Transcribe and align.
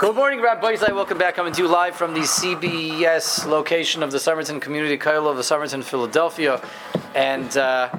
Good 0.00 0.16
morning, 0.16 0.40
Rabbi 0.40 0.76
Isai. 0.76 0.94
Welcome 0.94 1.18
back. 1.18 1.34
Coming 1.34 1.52
to 1.52 1.60
you 1.60 1.68
live 1.68 1.94
from 1.94 2.14
the 2.14 2.20
CBS 2.20 3.46
location 3.46 4.02
of 4.02 4.10
the 4.10 4.18
Somerton 4.18 4.58
Community 4.58 4.96
College 4.96 5.32
of 5.32 5.36
the 5.36 5.44
Somerton, 5.44 5.82
Philadelphia, 5.82 6.66
and 7.14 7.54
uh, 7.58 7.90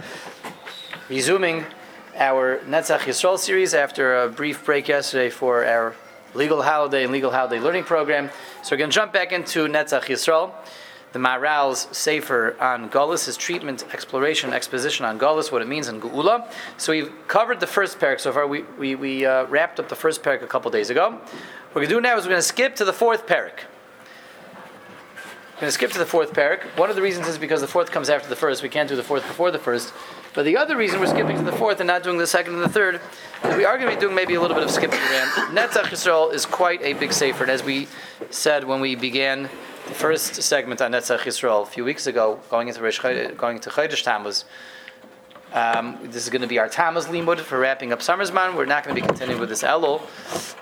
resuming 1.09 1.63
our 2.15 2.57
Netzach 2.61 3.01
Yisrael 3.01 3.37
series 3.37 3.75
after 3.75 4.23
a 4.23 4.29
brief 4.29 4.65
break 4.65 4.87
yesterday 4.87 5.29
for 5.29 5.63
our 5.63 5.93
legal 6.33 6.63
holiday 6.63 7.03
and 7.03 7.11
legal 7.11 7.29
holiday 7.29 7.59
learning 7.59 7.83
program. 7.83 8.31
So 8.63 8.73
we're 8.73 8.79
going 8.79 8.89
to 8.89 8.95
jump 8.95 9.13
back 9.13 9.31
into 9.31 9.67
Netzach 9.67 10.05
Yisrael 10.05 10.55
the 11.13 11.19
Maharal's 11.19 11.87
Sefer 11.91 12.55
on 12.59 12.89
Golus, 12.89 13.25
his 13.25 13.35
treatment, 13.35 13.83
exploration, 13.93 14.53
exposition 14.53 15.05
on 15.05 15.19
Golus, 15.19 15.51
what 15.51 15.61
it 15.61 15.67
means 15.67 15.87
in 15.87 15.99
Geula. 15.99 16.49
So 16.77 16.93
we've 16.93 17.11
covered 17.27 17.59
the 17.59 17.67
first 17.67 17.99
parak 17.99 18.19
so 18.19 18.31
far. 18.31 18.47
We, 18.47 18.61
we, 18.79 18.95
we 18.95 19.25
uh, 19.25 19.45
wrapped 19.47 19.79
up 19.79 19.89
the 19.89 19.95
first 19.95 20.23
parak 20.23 20.41
a 20.41 20.47
couple 20.47 20.71
days 20.71 20.89
ago. 20.89 21.19
What 21.71 21.75
we're 21.75 21.81
going 21.83 21.89
to 21.89 21.95
do 21.95 22.01
now 22.01 22.17
is 22.17 22.25
we're 22.25 22.31
going 22.31 22.41
to 22.41 22.47
skip 22.47 22.75
to 22.75 22.83
the 22.83 22.91
fourth 22.91 23.25
parak. 23.25 23.59
We're 25.55 25.61
going 25.61 25.67
to 25.67 25.71
skip 25.71 25.91
to 25.91 25.99
the 25.99 26.05
fourth 26.05 26.33
parak. 26.33 26.63
One 26.77 26.89
of 26.89 26.97
the 26.97 27.01
reasons 27.01 27.29
is 27.29 27.37
because 27.37 27.61
the 27.61 27.67
fourth 27.67 27.91
comes 27.91 28.09
after 28.09 28.27
the 28.27 28.35
first. 28.35 28.61
We 28.61 28.67
can't 28.67 28.89
do 28.89 28.97
the 28.97 29.03
fourth 29.03 29.25
before 29.25 29.51
the 29.51 29.57
first. 29.57 29.93
But 30.33 30.43
the 30.43 30.57
other 30.57 30.75
reason 30.75 30.99
we're 30.99 31.07
skipping 31.07 31.37
to 31.37 31.43
the 31.43 31.53
fourth 31.53 31.79
and 31.79 31.87
not 31.87 32.03
doing 32.03 32.17
the 32.17 32.27
second 32.27 32.55
and 32.55 32.61
the 32.61 32.67
third 32.67 32.99
is 33.45 33.55
we 33.55 33.63
are 33.63 33.77
going 33.77 33.89
to 33.89 33.95
be 33.95 34.01
doing 34.01 34.13
maybe 34.13 34.33
a 34.33 34.41
little 34.41 34.53
bit 34.53 34.65
of 34.65 34.69
skipping 34.69 34.99
around. 34.99 35.29
Netzach 35.55 35.83
Yisrael 35.83 36.33
is 36.33 36.45
quite 36.45 36.81
a 36.81 36.91
big 36.91 37.13
sefer, 37.13 37.45
and 37.45 37.51
as 37.51 37.63
we 37.63 37.87
said 38.31 38.65
when 38.65 38.81
we 38.81 38.95
began 38.95 39.43
the 39.87 39.93
first 39.93 40.43
segment 40.43 40.81
on 40.81 40.91
Netzach 40.91 41.19
Yisrael 41.19 41.63
a 41.63 41.65
few 41.65 41.85
weeks 41.85 42.05
ago, 42.05 42.41
going 42.49 42.67
into 42.67 42.81
Rish, 42.81 42.99
going 42.99 43.61
to 43.61 43.69
Chodesh 43.69 44.03
Tammuz. 44.03 44.43
Um, 45.53 45.99
this 46.03 46.23
is 46.23 46.29
going 46.29 46.43
to 46.43 46.47
be 46.47 46.59
our 46.59 46.69
Tammuz 46.69 47.07
limud 47.07 47.39
for 47.41 47.59
wrapping 47.59 47.91
up 47.91 47.99
Summersman. 47.99 48.55
We're 48.55 48.63
not 48.63 48.85
going 48.85 48.95
to 48.95 49.01
be 49.01 49.05
continuing 49.05 49.37
with 49.37 49.49
this 49.49 49.63
Elul. 49.63 49.99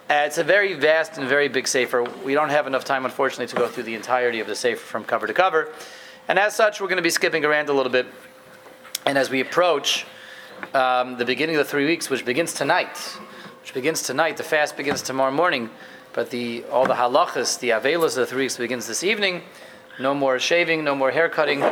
Uh, 0.10 0.26
it's 0.26 0.40
a 0.40 0.44
very 0.44 0.74
vast 0.74 1.20
and 1.20 1.28
very 1.28 1.48
big 1.48 1.68
sefer. 1.68 2.02
We 2.26 2.34
don't 2.34 2.50
have 2.50 2.66
enough 2.66 2.86
time, 2.86 3.06
unfortunately, 3.06 3.46
to 3.48 3.56
go 3.56 3.68
through 3.68 3.84
the 3.84 3.94
entirety 3.94 4.40
of 4.40 4.48
the 4.48 4.56
sefer 4.56 4.84
from 4.84 5.04
cover 5.04 5.28
to 5.28 5.34
cover. 5.34 5.72
And 6.28 6.40
as 6.40 6.56
such, 6.56 6.82
we're 6.82 6.88
going 6.88 6.98
to 6.98 7.04
be 7.04 7.12
skipping 7.12 7.46
around 7.46 7.70
a 7.70 7.74
little 7.74 7.92
bit. 7.92 8.08
And 9.06 9.16
as 9.16 9.30
we 9.30 9.42
approach 9.42 10.08
um, 10.74 11.20
the 11.20 11.26
beginning 11.26 11.56
of 11.56 11.66
the 11.66 11.70
three 11.70 11.86
weeks, 11.86 12.10
which 12.10 12.26
begins 12.26 12.56
tonight, 12.56 12.98
which 13.62 13.76
begins 13.76 14.02
tonight, 14.02 14.38
the 14.38 14.44
fast 14.44 14.76
begins 14.76 15.04
tomorrow 15.04 15.32
morning. 15.32 15.70
But 16.14 16.32
the 16.32 16.64
all 16.72 16.88
the 16.88 16.96
halachas, 16.96 17.60
the 17.60 17.70
avelas 17.70 18.06
of 18.06 18.16
the 18.16 18.26
three 18.26 18.46
weeks 18.46 18.58
begins 18.58 18.88
this 18.88 19.04
evening. 19.04 19.44
No 20.00 20.16
more 20.16 20.40
shaving, 20.40 20.84
no 20.84 20.96
more 20.96 21.12
hair 21.12 21.30
cutting, 21.30 21.64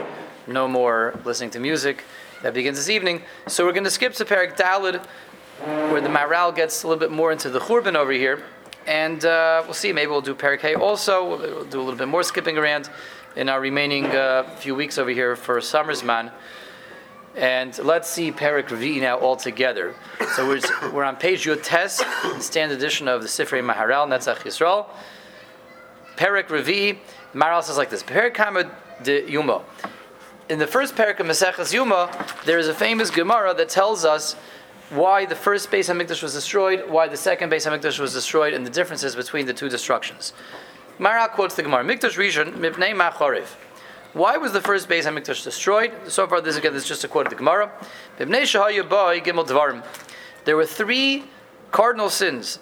no 0.45 0.67
more 0.67 1.19
listening 1.25 1.49
to 1.51 1.59
music. 1.59 2.03
That 2.43 2.53
begins 2.53 2.77
this 2.77 2.89
evening. 2.89 3.23
So 3.47 3.65
we're 3.65 3.71
going 3.71 3.83
to 3.85 3.89
skip 3.89 4.13
to 4.13 4.25
Parak 4.25 4.55
Dalid, 4.55 5.03
where 5.91 6.01
the 6.01 6.07
Maral 6.07 6.55
gets 6.55 6.83
a 6.83 6.87
little 6.87 6.99
bit 6.99 7.09
more 7.09 7.31
into 7.31 7.49
the 7.49 7.59
Churban 7.59 7.95
over 7.95 8.11
here. 8.11 8.43
And 8.85 9.25
uh, 9.25 9.63
we'll 9.65 9.73
see, 9.73 9.91
maybe 9.91 10.11
we'll 10.11 10.21
do 10.21 10.35
Parak 10.35 10.79
also. 10.79 11.27
We'll, 11.27 11.39
we'll, 11.39 11.65
do 11.65 11.79
a 11.79 11.81
little 11.81 11.97
bit 11.97 12.07
more 12.07 12.21
skipping 12.21 12.59
around 12.59 12.91
in 13.35 13.49
our 13.49 13.59
remaining 13.59 14.05
uh, 14.05 14.43
few 14.57 14.75
weeks 14.75 14.99
over 14.99 15.09
here 15.09 15.35
for 15.35 15.59
Summer's 15.61 16.03
Man. 16.03 16.31
And 17.35 17.75
let's 17.79 18.07
see 18.07 18.31
Perik 18.31 18.67
Revi 18.67 19.01
now 19.01 19.17
all 19.17 19.35
together. 19.35 19.95
So 20.35 20.47
we're, 20.47 20.61
we're 20.91 21.03
on 21.03 21.15
page 21.15 21.45
Yotes, 21.45 22.03
standard 22.39 22.77
edition 22.77 23.07
of 23.07 23.23
the 23.23 23.27
Sifrei 23.27 23.67
Maharal, 23.67 24.07
Netzach 24.07 24.43
Yisrael. 24.43 24.85
Perik 26.17 26.49
Revi, 26.49 26.99
Maharal 27.33 27.63
says 27.63 27.77
like 27.77 27.89
this 27.89 28.03
Perik 28.03 28.71
de 29.01 29.27
Yuma. 29.27 29.63
In 30.49 30.59
the 30.59 30.67
first 30.67 30.95
Perik 30.95 31.19
of 31.19 31.25
Maseches 31.25 31.73
Yuma, 31.73 32.09
there 32.45 32.57
is 32.57 32.69
a 32.69 32.73
famous 32.73 33.09
Gemara 33.11 33.53
that 33.55 33.67
tells 33.67 34.05
us 34.05 34.33
why 34.89 35.25
the 35.25 35.35
first 35.35 35.69
Beis 35.69 35.93
Hamikdash 35.93 36.23
was 36.23 36.33
destroyed, 36.33 36.89
why 36.89 37.09
the 37.09 37.17
second 37.17 37.51
Beis 37.51 37.69
Hamikdash 37.69 37.99
was 37.99 38.13
destroyed, 38.13 38.53
and 38.53 38.65
the 38.65 38.69
differences 38.69 39.13
between 39.13 39.45
the 39.45 39.53
two 39.53 39.67
destructions. 39.67 40.31
Maharal 40.99 41.31
quotes 41.31 41.55
the 41.55 41.63
Gemara: 41.63 41.83
Mikdash 41.83 42.15
Rishon 42.15 42.53
mipnei 42.53 42.95
machorev. 42.95 43.47
Why 44.13 44.37
was 44.37 44.53
the 44.53 44.61
first 44.61 44.87
Beis 44.87 45.03
Hamikdash 45.03 45.43
destroyed? 45.43 45.91
So 46.07 46.25
far, 46.27 46.39
this 46.39 46.55
again 46.55 46.71
this 46.71 46.83
is 46.83 46.89
just 46.89 47.03
a 47.03 47.09
quote 47.09 47.25
of 47.25 47.31
the 47.31 47.35
Gemara. 47.35 47.69
There 50.45 50.55
were 50.55 50.65
three 50.65 51.25
cardinal 51.71 52.09
sins. 52.09 52.59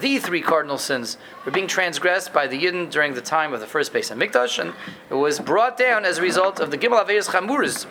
The 0.00 0.18
three 0.18 0.42
cardinal 0.42 0.78
sins 0.78 1.16
were 1.44 1.50
being 1.50 1.66
transgressed 1.66 2.32
by 2.32 2.46
the 2.46 2.62
Yidden 2.62 2.90
during 2.90 3.14
the 3.14 3.20
time 3.20 3.52
of 3.52 3.60
the 3.60 3.66
first 3.66 3.92
Beis 3.92 4.14
Hamikdash, 4.14 4.58
and 4.60 4.72
it 5.10 5.14
was 5.14 5.40
brought 5.40 5.76
down 5.76 6.04
as 6.04 6.18
a 6.18 6.22
result 6.22 6.60
of 6.60 6.70
the 6.70 6.78
Gimel 6.78 7.04
Aveis 7.04 7.28
Chamuris. 7.28 7.86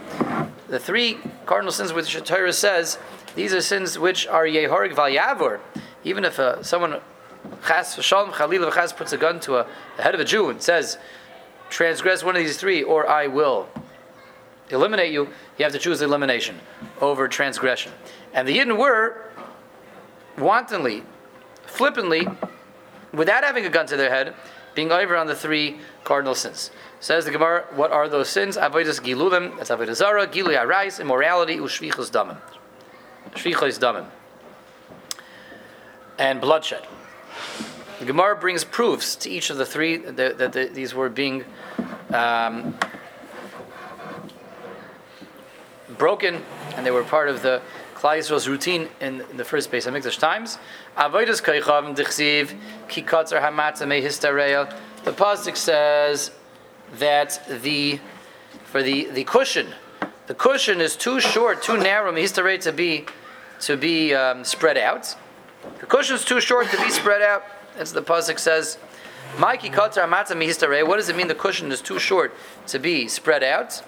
The 0.67 0.79
three 0.79 1.17
cardinal 1.46 1.72
sins 1.73 1.91
which 1.91 2.13
the 2.13 2.22
Torah 2.22 2.53
says 2.53 2.97
these 3.35 3.53
are 3.53 3.62
sins 3.62 4.00
which 4.00 4.25
are 4.28 4.46
Yehorig 4.46 4.94
Valyavor. 4.94 5.59
Even 6.03 6.23
if 6.23 6.40
uh, 6.40 6.63
someone 6.63 7.01
Chas 7.66 8.01
Shalom 8.01 8.31
Chalil 8.31 8.72
Chas 8.72 8.94
puts 8.94 9.12
a 9.12 9.17
gun 9.17 9.40
to 9.41 9.57
a, 9.57 9.67
the 9.97 10.03
head 10.03 10.13
of 10.13 10.22
a 10.22 10.25
Jew 10.25 10.50
and 10.50 10.62
says 10.62 10.97
transgress 11.69 12.23
one 12.23 12.35
of 12.35 12.41
these 12.41 12.57
three, 12.57 12.84
or 12.84 13.07
I 13.07 13.28
will 13.28 13.67
eliminate 14.69 15.12
you, 15.12 15.29
you 15.57 15.63
have 15.63 15.73
to 15.73 15.79
choose 15.79 16.01
elimination 16.01 16.59
over 17.01 17.28
transgression. 17.28 17.91
And 18.34 18.47
the 18.47 18.57
Yidden 18.57 18.78
were 18.78 19.29
wantonly, 20.38 21.03
flippantly, 21.67 22.28
without 23.13 23.44
having 23.44 23.66
a 23.66 23.69
gun 23.69 23.85
to 23.88 23.95
their 23.95 24.09
head, 24.09 24.33
being 24.73 24.91
over 24.91 25.16
on 25.16 25.28
the 25.28 25.35
three 25.35 25.78
cardinal 26.03 26.35
sins. 26.35 26.72
Says 27.00 27.25
the 27.25 27.31
Gemara, 27.31 27.66
what 27.75 27.91
are 27.91 28.09
those 28.09 28.29
sins? 28.29 28.57
Avodas 28.57 29.00
gilulim, 29.01 29.57
that's 29.57 29.69
avodah 29.69 29.95
zara, 29.95 30.28
gilu 30.28 30.55
arais, 30.55 31.00
immorality, 31.00 31.57
ushvichus 31.57 32.11
damim. 32.11 32.38
Shvichus 33.31 33.79
damim. 33.79 34.05
And 36.17 36.41
bloodshed. 36.41 36.85
The 37.99 38.05
Gemara 38.05 38.35
brings 38.35 38.63
proofs 38.63 39.16
to 39.17 39.29
each 39.29 39.49
of 39.49 39.57
the 39.57 39.66
three 39.66 39.97
that, 39.97 40.38
that, 40.38 40.53
that 40.53 40.73
these 40.75 40.94
were 40.94 41.09
being 41.09 41.44
um, 42.11 42.78
broken, 45.97 46.44
and 46.75 46.85
they 46.85 46.91
were 46.91 47.03
part 47.03 47.29
of 47.29 47.41
the 47.41 47.61
Klal 47.97 48.19
Yisrael's 48.19 48.47
routine 48.47 48.90
in, 49.02 49.22
in, 49.31 49.38
the 49.38 49.44
first 49.44 49.72
Beis 49.72 49.90
Hamikdash 49.90 50.19
times. 50.19 50.59
Avodas 50.96 51.41
me. 53.88 54.02
The 55.03 55.12
pasuk 55.12 55.58
says 55.58 56.30
that 57.00 57.41
the 57.63 58.00
for 58.66 58.84
the, 58.84 59.06
the 59.06 59.24
cushion, 59.24 59.74
the 60.28 60.35
cushion 60.35 60.80
is 60.80 60.96
too 60.96 61.19
short, 61.19 61.63
too 61.63 61.78
narrow, 61.78 62.13
histareya 62.13 62.62
to 62.62 62.72
be 62.72 63.06
to 63.62 63.75
be 63.75 64.14
um, 64.14 64.44
spread 64.44 64.78
out. 64.78 65.16
The 65.79 65.88
cushion 65.88 66.18
is 66.18 66.24
too 66.24 66.40
short 66.40 66.69
to 66.69 66.78
be 66.78 66.91
spread 66.91 67.24
out. 67.24 67.44
As 67.78 67.94
the 67.94 68.03
pasuk 68.03 68.38
says. 68.38 68.78
Mihistare. 69.35 70.88
What 70.88 70.97
does 70.97 71.09
it 71.09 71.16
mean? 71.16 71.28
The 71.28 71.35
cushion 71.35 71.72
is 71.72 71.81
too 71.81 72.00
short 72.00 72.34
to 72.68 72.79
be 72.79 73.08
spread 73.08 73.44
out. 73.44 73.84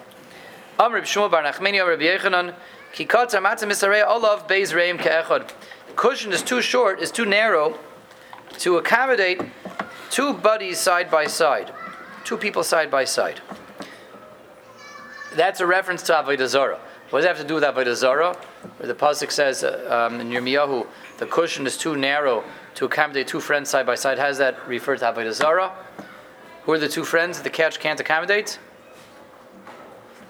Shmuel 0.78 1.30
bar 1.30 1.42
Nachmeni 1.42 1.78
Yechanan 1.78 2.54
ki 2.92 3.06
katar 3.06 3.40
matzah 3.40 3.66
mihistare 3.68 4.06
olav 4.06 4.48
beis 4.48 4.74
reim 4.74 4.98
keechad. 4.98 5.52
The 5.86 5.92
cushion 5.94 6.32
is 6.32 6.42
too 6.42 6.62
short, 6.62 7.00
is 7.00 7.10
too 7.10 7.24
narrow 7.24 7.78
to 8.58 8.76
accommodate 8.78 9.42
two 10.10 10.34
buddies 10.34 10.78
side 10.78 11.10
by 11.10 11.26
side, 11.26 11.72
two 12.24 12.36
people 12.36 12.62
side 12.62 12.90
by 12.90 13.04
side. 13.04 13.40
That's 15.34 15.60
a 15.60 15.66
reference 15.66 16.02
to 16.04 16.12
Avodah 16.12 16.48
Zarah. 16.48 16.80
What 17.10 17.20
does 17.20 17.24
that 17.24 17.36
have 17.36 17.44
to 17.44 17.48
do 17.48 17.54
with 17.54 17.64
Avodah 17.64 17.94
Zarah? 17.94 18.34
Where 18.78 18.86
the 18.86 18.94
pasuk 18.94 19.30
says 19.30 19.62
uh, 19.62 20.08
um, 20.10 20.20
in 20.20 20.28
Yirmiyahu, 20.30 20.86
the 21.18 21.26
cushion 21.26 21.66
is 21.66 21.76
too 21.76 21.96
narrow 21.96 22.44
to 22.74 22.84
accommodate 22.84 23.28
two 23.28 23.40
friends 23.40 23.70
side 23.70 23.86
by 23.86 23.94
side. 23.94 24.18
How 24.18 24.26
does 24.26 24.38
that 24.38 24.56
refer 24.66 24.96
to 24.96 25.04
Avodah 25.04 25.32
Zarah? 25.32 25.72
Who 26.64 26.72
are 26.72 26.78
the 26.78 26.88
two 26.88 27.04
friends 27.04 27.36
that 27.38 27.44
the 27.44 27.50
couch 27.50 27.78
can't 27.78 27.98
accommodate? 28.00 28.58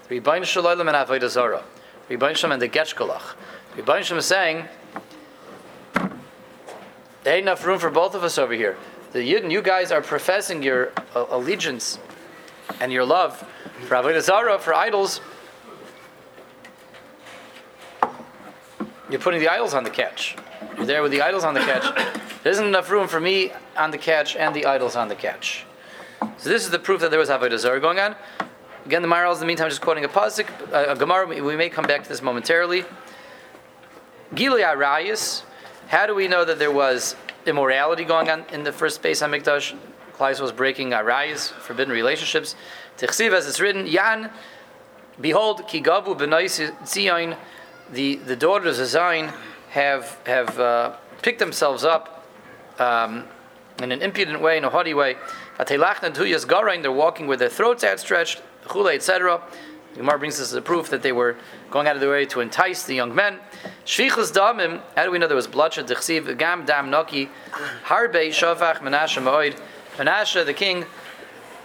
Rebbein 0.09 0.43
Shalom 0.43 0.87
and 0.87 0.89
Avodah 0.89 1.29
Zarah. 1.29 1.63
Rebbein 2.09 2.35
Shalom 2.35 2.53
and 2.53 2.61
the 2.61 2.69
Getchkolach. 2.69 3.35
Rebbein 3.75 4.03
Shalom 4.03 4.19
is 4.19 4.25
saying, 4.25 4.65
there 7.23 7.35
ain't 7.35 7.43
enough 7.43 7.65
room 7.65 7.79
for 7.79 7.89
both 7.89 8.15
of 8.15 8.23
us 8.23 8.37
over 8.37 8.53
here. 8.53 8.77
The 9.11 9.19
Yidden, 9.19 9.51
you 9.51 9.61
guys 9.61 9.91
are 9.91 10.01
professing 10.01 10.63
your 10.63 10.91
uh, 11.15 11.25
allegiance 11.29 11.99
and 12.79 12.91
your 12.91 13.05
love 13.05 13.37
for 13.87 13.95
Avodah 13.95 14.59
for 14.59 14.73
idols. 14.73 15.21
You're 19.09 19.19
putting 19.19 19.41
the 19.41 19.49
idols 19.49 19.73
on 19.73 19.83
the 19.83 19.89
catch. 19.89 20.35
You're 20.77 20.85
there 20.85 21.03
with 21.03 21.11
the 21.11 21.21
idols 21.21 21.43
on 21.43 21.53
the 21.53 21.59
catch. 21.59 21.83
There 22.43 22.51
isn't 22.51 22.65
enough 22.65 22.89
room 22.89 23.07
for 23.07 23.19
me 23.19 23.51
on 23.77 23.91
the 23.91 23.97
catch 23.97 24.35
and 24.35 24.55
the 24.55 24.65
idols 24.65 24.95
on 24.95 25.09
the 25.09 25.15
catch. 25.15 25.65
So 26.37 26.49
this 26.49 26.63
is 26.63 26.71
the 26.71 26.79
proof 26.79 27.01
that 27.01 27.11
there 27.11 27.19
was 27.19 27.29
Avodah 27.29 27.59
Zarah 27.59 27.79
going 27.79 27.99
on. 27.99 28.15
Again, 28.85 29.03
the 29.03 29.07
Maharal 29.07 29.31
is 29.31 29.37
in 29.37 29.41
the 29.41 29.45
meantime 29.45 29.69
just 29.69 29.81
quoting 29.81 30.05
a 30.05 30.09
pasuk, 30.09 30.47
a, 30.71 30.95
Gemara. 30.95 31.27
We 31.27 31.55
may 31.55 31.69
come 31.69 31.85
back 31.85 32.01
to 32.01 32.09
this 32.09 32.21
momentarily. 32.21 32.83
Gilui 34.33 34.63
Arayis. 34.63 35.43
How 35.87 36.07
do 36.07 36.15
we 36.15 36.27
know 36.27 36.43
that 36.43 36.57
there 36.57 36.71
was 36.71 37.15
immorality 37.45 38.05
going 38.05 38.29
on 38.29 38.45
in 38.51 38.63
the 38.63 38.71
first 38.71 39.03
Beis 39.03 39.21
Hamikdash? 39.21 39.77
Klais 40.17 40.39
was 40.39 40.51
breaking 40.51 40.91
Arayis, 40.91 41.51
forbidden 41.51 41.93
relationships. 41.93 42.55
Tichsiv, 42.97 43.33
as 43.33 43.47
it's 43.47 43.59
written, 43.59 43.85
Yan, 43.85 44.31
behold, 45.19 45.63
Kigavu 45.67 46.17
b'nais 46.17 46.87
Zion, 46.87 47.35
the 47.91 48.15
the 48.15 48.35
daughters 48.35 48.79
of 48.79 48.87
Zion 48.87 49.31
have 49.69 50.17
have 50.25 50.59
uh, 50.59 50.95
picked 51.21 51.39
themselves 51.39 51.83
up 51.83 52.25
um, 52.79 53.25
in 53.81 53.91
an 53.91 54.01
impudent 54.01 54.41
way, 54.41 54.57
in 54.57 54.63
a 54.63 54.69
haughty 54.69 54.93
way. 54.93 55.17
They're 55.67 56.91
walking 56.91 57.27
with 57.27 57.39
their 57.39 57.49
throats 57.49 57.83
outstretched, 57.83 58.41
etc. 58.75 59.41
The 59.93 59.99
Gemara 59.99 60.19
brings 60.19 60.37
this 60.37 60.49
as 60.49 60.53
a 60.53 60.61
proof 60.61 60.89
that 60.89 61.01
they 61.01 61.11
were 61.11 61.35
going 61.69 61.87
out 61.87 61.95
of 61.95 62.01
their 62.01 62.11
way 62.11 62.25
to 62.27 62.39
entice 62.39 62.83
the 62.83 62.95
young 62.95 63.13
men. 63.13 63.39
Shvichus 63.85 64.31
damim. 64.31 64.81
How 64.95 65.03
do 65.03 65.11
we 65.11 65.19
know 65.19 65.27
there 65.27 65.35
was 65.35 65.47
bloodshed? 65.47 65.87
Dechsiv 65.87 66.37
gam 66.37 66.65
dam 66.65 66.89
naki 66.89 67.29
harbe 67.85 68.29
shavach 68.29 68.77
menashe 68.77 69.21
moed. 69.21 69.59
Menashe, 69.97 70.45
the 70.45 70.53
king, 70.53 70.85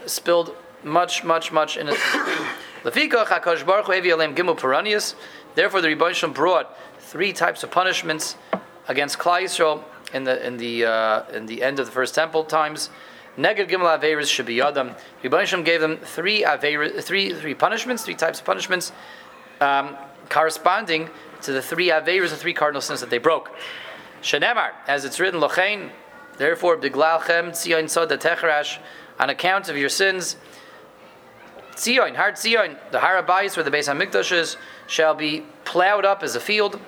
spilled 0.06 0.56
much, 0.82 1.22
much, 1.22 1.52
much 1.52 1.76
innocent. 1.76 2.02
Lefikoch 2.82 3.26
hakadosh 3.26 3.64
baruch 3.64 3.86
hu 3.86 3.92
evi 3.92 4.12
alem 4.12 4.34
gimel 4.34 4.58
paranias. 4.58 5.14
Therefore, 5.54 5.80
the 5.80 5.88
Rebbeinu 5.88 6.34
brought 6.34 6.76
three 6.98 7.32
types 7.32 7.62
of 7.62 7.70
punishments 7.70 8.36
against 8.88 9.18
Klal 9.18 9.42
Yisrael 9.42 9.84
in 10.12 10.24
the 10.24 10.44
in 10.44 10.56
the 10.56 10.84
uh, 10.84 11.22
in 11.32 11.46
the 11.46 11.62
end 11.62 11.78
of 11.78 11.86
the 11.86 11.92
first 11.92 12.14
temple 12.14 12.44
times. 12.44 12.90
Neged 13.36 13.68
Gimel 13.68 13.98
Averis 13.98 14.28
should 14.28 14.46
be 14.46 14.56
Yadam. 14.56 14.96
Rebbeinu 15.22 15.64
gave 15.64 15.80
them 15.80 15.98
three 15.98 16.42
Averis, 16.42 17.02
three 17.02 17.34
three 17.34 17.54
punishments, 17.54 18.04
three 18.04 18.14
types 18.14 18.40
of 18.40 18.46
punishments, 18.46 18.92
um, 19.60 19.96
corresponding 20.30 21.10
to 21.42 21.52
the 21.52 21.60
three 21.60 21.88
Averis, 21.88 22.30
the 22.30 22.36
three 22.36 22.54
cardinal 22.54 22.80
sins 22.80 23.00
that 23.00 23.10
they 23.10 23.18
broke. 23.18 23.50
Shenemar, 24.22 24.70
as 24.88 25.04
it's 25.04 25.20
written, 25.20 25.40
Lochein, 25.40 25.90
therefore 26.38 26.76
Biglalchem 26.78 27.50
Tzion 27.50 27.90
Soda 27.90 28.16
Techerash, 28.16 28.78
on 29.20 29.28
account 29.28 29.68
of 29.68 29.76
your 29.76 29.90
sins. 29.90 30.36
Tzion, 31.74 32.16
hard 32.16 32.36
Tzion, 32.36 32.76
the 32.90 32.98
Harabais 32.98 33.54
where 33.54 33.64
the 33.64 33.70
Beis 33.70 33.92
Hamikdash 33.92 34.32
is, 34.32 34.56
shall 34.86 35.14
be 35.14 35.44
plowed 35.66 36.06
up 36.06 36.22
as 36.22 36.34
a 36.34 36.40
field. 36.40 36.80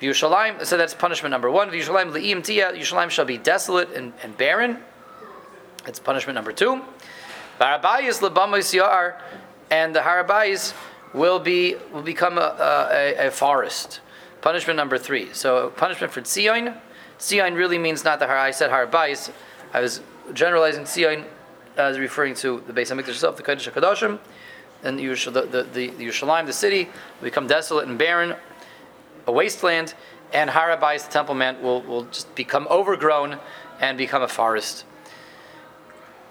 Yerushalayim, 0.00 0.64
so 0.64 0.76
that's 0.76 0.94
punishment 0.94 1.32
number 1.32 1.50
one. 1.50 1.70
Yerushalayim 1.70 2.12
le'im 2.12 2.44
tia, 2.44 2.72
Yerushalayim 2.72 3.10
shall 3.10 3.24
be 3.24 3.38
desolate 3.38 3.90
and, 3.92 4.12
and 4.22 4.36
barren. 4.36 4.78
It's 5.86 5.98
punishment 5.98 6.34
number 6.34 6.52
two. 6.52 6.82
Harabayis 7.60 8.20
lebamois 8.20 8.72
yar, 8.72 9.20
and 9.70 9.94
the 9.94 10.00
Harabayis 10.00 10.74
will 11.12 11.38
be 11.38 11.76
will 11.92 12.02
become 12.02 12.38
a, 12.38 12.88
a, 12.90 13.26
a, 13.28 13.30
forest. 13.30 14.00
Punishment 14.40 14.76
number 14.76 14.98
three. 14.98 15.32
So 15.32 15.70
punishment 15.70 16.12
for 16.12 16.20
Tzion. 16.20 16.76
Tzion 17.18 17.56
really 17.56 17.78
means 17.78 18.04
not 18.04 18.18
the 18.18 18.26
Har. 18.26 18.36
I 18.36 18.50
said 18.50 18.70
Harabayis. 18.70 19.30
I 19.72 19.80
was 19.80 20.00
generalizing 20.32 20.84
Tzion 20.84 21.24
as 21.76 21.98
referring 21.98 22.34
to 22.36 22.62
the 22.66 22.72
Beis 22.72 22.92
Hamikdash 22.92 23.08
itself, 23.08 23.36
the 23.36 23.42
Kodesh 23.42 23.70
Hakadoshim, 23.70 24.18
and 24.82 24.98
the, 24.98 25.04
the, 25.04 25.62
the, 25.62 25.88
the 25.88 26.06
Yerushalayim, 26.06 26.46
the 26.46 26.52
city, 26.52 26.84
will 26.84 27.24
become 27.24 27.46
desolate 27.46 27.88
and 27.88 27.98
barren 27.98 28.36
a 29.26 29.32
wasteland, 29.32 29.94
and 30.32 30.50
Harabais, 30.50 31.06
the 31.06 31.12
Temple 31.12 31.34
Mount, 31.34 31.62
will, 31.62 31.82
will 31.82 32.04
just 32.04 32.34
become 32.34 32.66
overgrown 32.68 33.38
and 33.80 33.96
become 33.96 34.22
a 34.22 34.28
forest. 34.28 34.84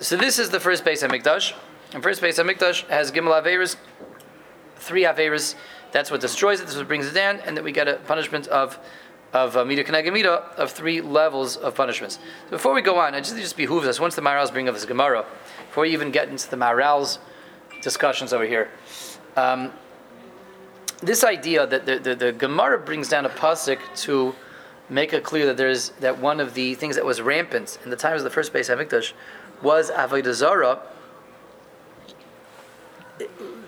So 0.04 0.18
this 0.18 0.38
is 0.38 0.50
the 0.50 0.60
first 0.60 0.84
Beis 0.84 1.02
Hamikdash. 1.02 1.54
And 1.94 2.04
first 2.04 2.22
Beis 2.22 2.38
Hamikdash 2.38 2.86
has 2.90 3.10
Gimel 3.10 3.42
Averis, 3.42 3.78
three 4.76 5.04
Averis. 5.04 5.56
That's 5.94 6.12
what 6.12 6.20
destroys 6.20 6.60
it. 6.60 6.66
This 6.66 6.74
is 6.74 6.80
what 6.80 6.90
brings 6.90 7.08
it 7.08 7.14
down, 7.14 7.40
and 7.46 7.56
then 7.56 7.64
we 7.64 7.72
get 7.72 7.88
a 7.88 7.94
punishment 7.96 8.48
of 8.48 8.78
of 9.32 9.56
uh, 9.56 9.64
Mida 9.64 10.32
of 10.58 10.72
three 10.72 11.00
levels 11.00 11.56
of 11.56 11.74
punishments. 11.76 12.16
So 12.16 12.52
before 12.52 12.74
we 12.74 12.82
go 12.82 13.00
on, 13.00 13.16
it 13.16 13.22
just, 13.22 13.38
it 13.38 13.40
just 13.40 13.56
behooves 13.56 13.88
us, 13.88 14.00
once 14.00 14.14
the 14.14 14.22
Maharals 14.22 14.52
bring 14.52 14.68
up 14.68 14.76
this 14.76 14.86
Gemara, 14.86 15.26
before 15.68 15.84
we 15.84 15.92
even 15.92 16.12
get 16.12 16.28
into 16.28 16.50
the 16.50 16.58
Maharals 16.58 17.18
discussions 17.82 18.34
over 18.34 18.46
here, 18.46 18.70
um, 19.38 19.72
this 21.02 21.24
idea 21.24 21.66
that 21.66 21.86
the, 21.86 21.98
the, 21.98 22.14
the 22.14 22.32
Gemara 22.34 22.78
brings 22.78 23.08
down 23.08 23.26
a 23.26 23.30
pasuk 23.30 23.80
to 24.04 24.36
make 24.90 25.14
it 25.14 25.24
clear 25.24 25.46
that 25.46 25.58
there's 25.58 25.90
that 26.02 26.20
one 26.20 26.40
of 26.40 26.54
the 26.54 26.76
things 26.76 26.96
that 26.96 27.06
was 27.06 27.22
rampant 27.22 27.80
in 27.84 27.90
the 27.90 27.96
times 27.96 28.20
of 28.20 28.26
the 28.26 28.30
first 28.30 28.54
Beis 28.54 28.70
Hamikdash 28.70 29.14
was 29.64 29.90
avodah 29.90 30.34
zarah. 30.34 30.80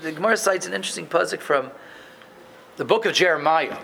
The 0.02 0.12
Gemara 0.12 0.38
cites 0.38 0.68
an 0.68 0.74
interesting 0.74 1.08
pasuk 1.08 1.40
from 1.40 1.72
the 2.78 2.86
book 2.86 3.06
of 3.06 3.14
Jeremiah, 3.14 3.78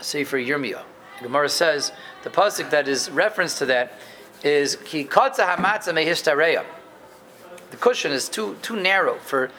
Sefer 0.00 0.36
Yirmiyah. 0.36 0.82
The 1.18 1.24
Gemara 1.24 1.48
says 1.48 1.92
the 2.22 2.30
pasuk 2.30 2.70
that 2.70 2.86
is 2.86 3.10
reference 3.10 3.58
to 3.58 3.66
that 3.66 3.98
is 4.44 4.76
ki 4.84 5.04
kotza 5.04 5.46
hamatza 5.46 5.92
mehistareya. 5.92 6.64
The 7.70 7.76
cushion 7.76 8.12
is 8.12 8.28
too 8.28 8.56
too 8.60 8.76
narrow 8.76 9.14
for 9.16 9.50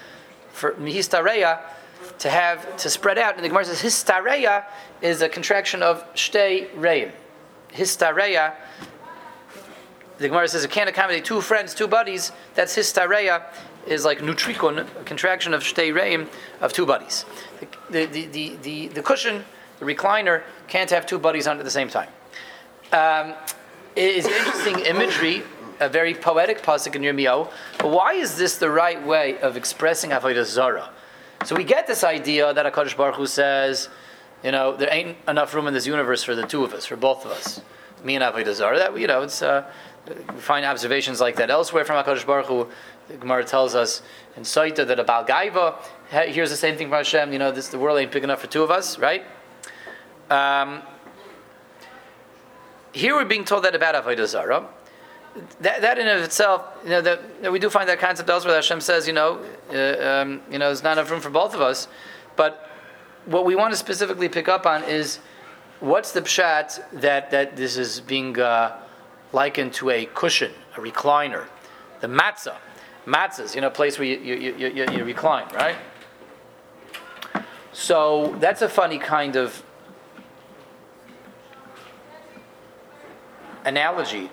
for 0.51 0.73
mehistareya 0.73 1.59
to 2.19 2.29
have 2.29 2.77
to 2.77 2.89
spread 2.89 3.17
out. 3.17 3.35
And 3.35 3.43
the 3.43 3.49
Gemara 3.49 3.65
says 3.65 3.81
histareya 3.81 4.65
is 5.01 5.21
a 5.21 5.29
contraction 5.29 5.81
of 5.81 6.05
shtei 6.13 6.69
reim. 6.75 7.11
Histareya. 7.71 8.53
The 10.17 10.27
Gemara 10.27 10.47
says 10.47 10.63
it 10.63 10.71
can't 10.71 10.89
accommodate 10.89 11.25
two 11.25 11.41
friends, 11.41 11.73
two 11.73 11.87
buddies. 11.87 12.31
That's 12.55 12.75
histareya 12.75 13.43
is 13.87 14.05
like 14.05 14.19
nutrikon, 14.19 14.79
a 14.79 15.03
contraction 15.03 15.53
of 15.53 15.63
shtei 15.63 15.93
reim 15.93 16.29
of 16.61 16.71
two 16.71 16.85
buddies. 16.85 17.25
The, 17.89 18.05
the, 18.05 18.25
the, 18.27 18.55
the, 18.61 18.87
the 18.87 19.03
cushion, 19.03 19.43
the 19.79 19.85
recliner, 19.85 20.43
can't 20.67 20.89
have 20.91 21.05
two 21.05 21.19
buddies 21.19 21.47
on 21.47 21.57
at 21.57 21.65
the 21.65 21.71
same 21.71 21.89
time. 21.89 22.09
Um, 22.91 23.33
it 23.95 24.15
is 24.15 24.25
interesting 24.25 24.79
imagery, 24.85 25.43
a 25.79 25.89
very 25.89 26.13
poetic 26.13 26.61
pasuk 26.61 26.95
in 26.95 27.01
Yirmiyahu. 27.01 27.51
But 27.79 27.89
why 27.89 28.13
is 28.13 28.37
this 28.37 28.57
the 28.57 28.69
right 28.69 29.03
way 29.05 29.39
of 29.39 29.57
expressing 29.57 30.11
avodah 30.11 30.45
zarah? 30.45 30.89
So 31.45 31.55
we 31.55 31.63
get 31.63 31.87
this 31.87 32.03
idea 32.03 32.53
that 32.53 32.71
HaKadosh 32.71 32.95
Baruch 32.95 33.15
Hu 33.15 33.25
says, 33.25 33.89
you 34.43 34.51
know, 34.51 34.75
there 34.75 34.89
ain't 34.91 35.17
enough 35.27 35.53
room 35.53 35.67
in 35.67 35.73
this 35.73 35.85
universe 35.85 36.23
for 36.23 36.35
the 36.35 36.45
two 36.45 36.63
of 36.63 36.73
us, 36.73 36.85
for 36.85 36.95
both 36.95 37.25
of 37.25 37.31
us. 37.31 37.61
Me 38.03 38.15
and 38.15 38.23
Avodah 38.23 38.53
Zarah. 38.53 38.77
That, 38.77 38.97
you 38.97 39.07
know, 39.07 39.21
it's, 39.23 39.41
uh, 39.41 39.69
we 40.07 40.39
find 40.39 40.65
observations 40.65 41.21
like 41.21 41.35
that 41.37 41.49
elsewhere 41.49 41.85
from 41.85 42.03
HaKadosh 42.03 42.25
Baruch 42.25 42.47
Hu. 42.47 42.67
The 43.07 43.17
Gemara 43.17 43.43
tells 43.43 43.75
us 43.75 44.01
in 44.35 44.43
Saita 44.43 44.87
that 44.87 44.99
about 44.99 45.27
Gaiva 45.27 45.75
hears 46.27 46.49
the 46.49 46.55
same 46.55 46.77
thing 46.77 46.87
from 46.87 46.97
Hashem, 46.97 47.33
you 47.33 47.39
know, 47.39 47.51
this, 47.51 47.67
the 47.69 47.79
world 47.79 47.99
ain't 47.99 48.11
big 48.11 48.23
enough 48.23 48.41
for 48.41 48.47
two 48.47 48.63
of 48.63 48.71
us, 48.71 48.97
right? 48.97 49.23
Um, 50.29 50.81
here 52.91 53.15
we're 53.15 53.25
being 53.25 53.45
told 53.45 53.63
that 53.65 53.75
about 53.75 53.95
Avodah 53.95 54.27
Zarah 54.27 54.67
that, 55.61 55.81
that 55.81 55.97
in 55.97 56.07
of 56.07 56.23
itself, 56.23 56.63
you 56.83 56.91
know, 56.91 57.01
that, 57.01 57.51
we 57.51 57.59
do 57.59 57.69
find 57.69 57.89
that 57.89 57.99
concept 57.99 58.29
elsewhere. 58.29 58.53
That 58.53 58.63
Hashem 58.63 58.81
says, 58.81 59.07
you 59.07 59.13
know, 59.13 59.43
uh, 59.71 60.21
um, 60.21 60.41
you 60.51 60.59
know, 60.59 60.67
there's 60.67 60.83
not 60.83 60.93
enough 60.93 61.09
room 61.09 61.21
for 61.21 61.29
both 61.29 61.55
of 61.55 61.61
us. 61.61 61.87
But 62.35 62.69
what 63.25 63.45
we 63.45 63.55
want 63.55 63.73
to 63.73 63.77
specifically 63.77 64.29
pick 64.29 64.47
up 64.47 64.65
on 64.65 64.83
is 64.83 65.19
what's 65.79 66.11
the 66.11 66.21
pshat 66.21 66.83
that 67.01 67.31
that 67.31 67.55
this 67.55 67.77
is 67.77 67.99
being 67.99 68.39
uh, 68.39 68.77
likened 69.33 69.73
to 69.73 69.89
a 69.89 70.05
cushion, 70.05 70.51
a 70.77 70.79
recliner, 70.79 71.47
the 71.99 72.07
matzah, 72.07 72.57
matzahs, 73.05 73.55
you 73.55 73.61
know, 73.61 73.67
a 73.67 73.71
place 73.71 73.99
where 73.99 74.07
you, 74.07 74.17
you, 74.17 74.55
you, 74.57 74.67
you, 74.67 74.85
you 74.91 75.03
recline, 75.03 75.47
right? 75.53 75.75
So 77.73 78.35
that's 78.39 78.61
a 78.61 78.69
funny 78.69 78.99
kind 78.99 79.35
of 79.35 79.63
analogy 83.65 84.29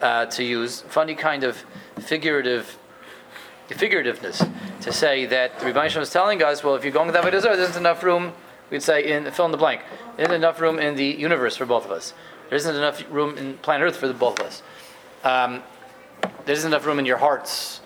uh, 0.00 0.26
to 0.26 0.42
use 0.42 0.80
funny 0.82 1.14
kind 1.14 1.44
of 1.44 1.64
figurative 1.98 2.78
figurativeness 3.68 4.50
to 4.82 4.92
say 4.92 5.24
that 5.26 5.58
the 5.58 5.66
Rebbe 5.66 5.84
is 5.84 6.10
telling 6.10 6.42
us, 6.42 6.62
well, 6.62 6.74
if 6.74 6.84
you're 6.84 6.92
going 6.92 7.06
to 7.06 7.12
that 7.12 7.22
there 7.22 7.34
isn't 7.34 7.76
enough 7.76 8.02
room. 8.02 8.32
We'd 8.70 8.82
say 8.82 9.12
in 9.12 9.30
fill 9.30 9.46
in 9.46 9.52
the 9.52 9.58
blank. 9.58 9.82
There 10.16 10.24
isn't 10.24 10.34
enough 10.34 10.60
room 10.60 10.78
in 10.78 10.96
the 10.96 11.04
universe 11.04 11.56
for 11.56 11.66
both 11.66 11.84
of 11.84 11.90
us. 11.90 12.14
There 12.52 12.58
isn't 12.58 12.76
enough 12.76 13.02
room 13.10 13.38
in 13.38 13.54
planet 13.54 13.88
Earth 13.88 13.96
for 13.96 14.06
the 14.06 14.12
both 14.12 14.38
of 14.38 14.44
us. 14.44 14.62
Um, 15.24 15.62
there 16.44 16.54
isn't 16.54 16.70
enough 16.70 16.84
room 16.84 16.98
in 16.98 17.06
your 17.06 17.16
hearts. 17.16 17.80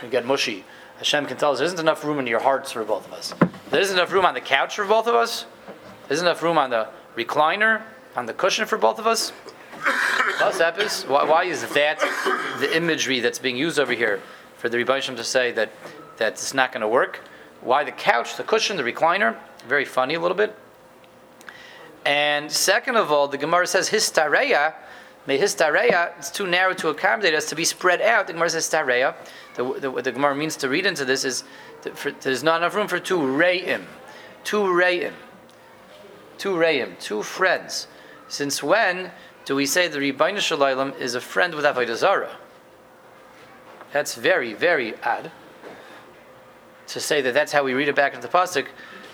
You 0.00 0.08
get 0.08 0.24
mushy. 0.24 0.64
Hashem 0.98 1.26
can 1.26 1.38
tell 1.38 1.50
us 1.50 1.58
there 1.58 1.66
isn't 1.66 1.80
enough 1.80 2.04
room 2.04 2.20
in 2.20 2.28
your 2.28 2.38
hearts 2.38 2.70
for 2.70 2.84
both 2.84 3.04
of 3.08 3.14
us. 3.14 3.34
There 3.70 3.80
isn't 3.80 3.98
enough 3.98 4.12
room 4.12 4.24
on 4.24 4.34
the 4.34 4.40
couch 4.40 4.76
for 4.76 4.84
both 4.84 5.08
of 5.08 5.16
us. 5.16 5.44
There 6.06 6.12
isn't 6.12 6.24
enough 6.24 6.40
room 6.40 6.56
on 6.56 6.70
the 6.70 6.86
recliner, 7.16 7.82
on 8.14 8.26
the 8.26 8.32
cushion 8.32 8.64
for 8.64 8.78
both 8.78 9.00
of 9.00 9.08
us. 9.08 9.30
Why, 11.02 11.24
why 11.24 11.42
is 11.46 11.66
that 11.74 11.98
the 12.60 12.76
imagery 12.76 13.18
that's 13.18 13.40
being 13.40 13.56
used 13.56 13.80
over 13.80 13.92
here 13.92 14.22
for 14.56 14.68
the 14.68 14.76
Rebbeinu 14.76 15.16
to 15.16 15.24
say 15.24 15.50
that 15.50 15.72
that 16.18 16.34
it's 16.34 16.54
not 16.54 16.70
going 16.70 16.82
to 16.82 16.86
work? 16.86 17.18
Why 17.60 17.82
the 17.82 17.90
couch, 17.90 18.36
the 18.36 18.44
cushion, 18.44 18.76
the 18.76 18.84
recliner? 18.84 19.36
Very 19.66 19.84
funny 19.84 20.14
a 20.14 20.20
little 20.20 20.36
bit. 20.36 20.56
And 22.04 22.50
second 22.50 22.96
of 22.96 23.12
all, 23.12 23.28
the 23.28 23.38
Gemara 23.38 23.66
says 23.66 23.90
histareya. 23.90 24.74
May 25.26 25.38
histareya, 25.38 26.18
it's 26.18 26.30
too 26.30 26.46
narrow 26.46 26.74
to 26.74 26.88
accommodate 26.88 27.34
us 27.34 27.48
to 27.50 27.54
be 27.54 27.64
spread 27.64 28.00
out. 28.00 28.26
The 28.26 28.32
Gemara 28.32 28.50
says 28.50 28.68
histareya. 28.68 29.14
The, 29.54 29.80
the, 29.80 29.90
what 29.90 30.04
the 30.04 30.12
Gemara 30.12 30.34
means 30.34 30.56
to 30.56 30.68
read 30.68 30.86
into 30.86 31.04
this 31.04 31.24
is 31.24 31.44
for, 31.94 32.10
there's 32.10 32.42
not 32.42 32.58
enough 32.58 32.74
room 32.74 32.88
for 32.88 32.98
two 32.98 33.18
re'im. 33.18 33.84
Two 34.44 34.62
re'im. 34.62 35.12
Two 36.38 36.54
re'im. 36.54 36.98
Two 36.98 37.22
friends. 37.22 37.86
Since 38.28 38.62
when 38.62 39.12
do 39.44 39.54
we 39.54 39.66
say 39.66 39.88
the 39.88 39.98
Rebbeinu 39.98 40.40
Shalom 40.40 40.92
is 40.98 41.14
a 41.14 41.20
friend 41.20 41.54
with 41.54 41.64
Avodah 41.64 41.96
Zarah? 41.96 42.36
That's 43.92 44.14
very, 44.14 44.54
very 44.54 44.94
odd 45.02 45.30
to 46.88 47.00
say 47.00 47.20
that 47.22 47.34
that's 47.34 47.52
how 47.52 47.62
we 47.62 47.74
read 47.74 47.88
it 47.88 47.94
back 47.94 48.14
into 48.14 48.26
the 48.26 48.32
pasuk. 48.32 48.66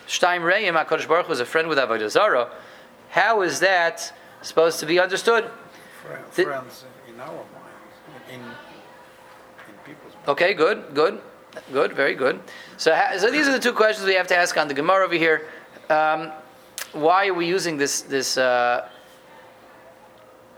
Shtaim 0.07 0.43
Reim 0.43 0.75
Hakadosh 0.75 1.09
Baruch 1.09 1.29
was 1.29 1.41
a 1.41 1.45
friend 1.45 1.69
with 1.69 1.79
Avodah 1.79 2.09
Zarah. 2.09 2.51
How 3.19 3.43
is 3.43 3.59
that 3.59 4.13
supposed 4.43 4.79
to 4.79 4.87
be 4.87 5.01
understood? 5.01 5.51
Friends 6.31 6.39
in 6.39 7.21
our 7.21 7.27
mind. 7.27 8.55
people's. 9.85 10.13
Okay, 10.29 10.55
good, 10.55 10.95
good, 10.95 11.21
good, 11.73 11.95
very 11.95 12.15
good. 12.15 12.39
So, 12.77 12.97
so 13.19 13.29
these 13.33 13.49
are 13.49 13.53
the 13.53 13.59
two 13.59 13.73
questions 13.73 14.07
we 14.07 14.15
have 14.15 14.29
to 14.29 14.37
ask 14.37 14.57
on 14.57 14.69
the 14.69 14.75
Gemara 14.75 15.05
over 15.05 15.17
here. 15.17 15.49
Um, 15.91 16.31
why 16.93 17.27
are 17.27 17.35
we 17.35 17.49
using 17.49 17.77
this 17.77 18.03
this 18.03 18.39
uh, 18.39 18.89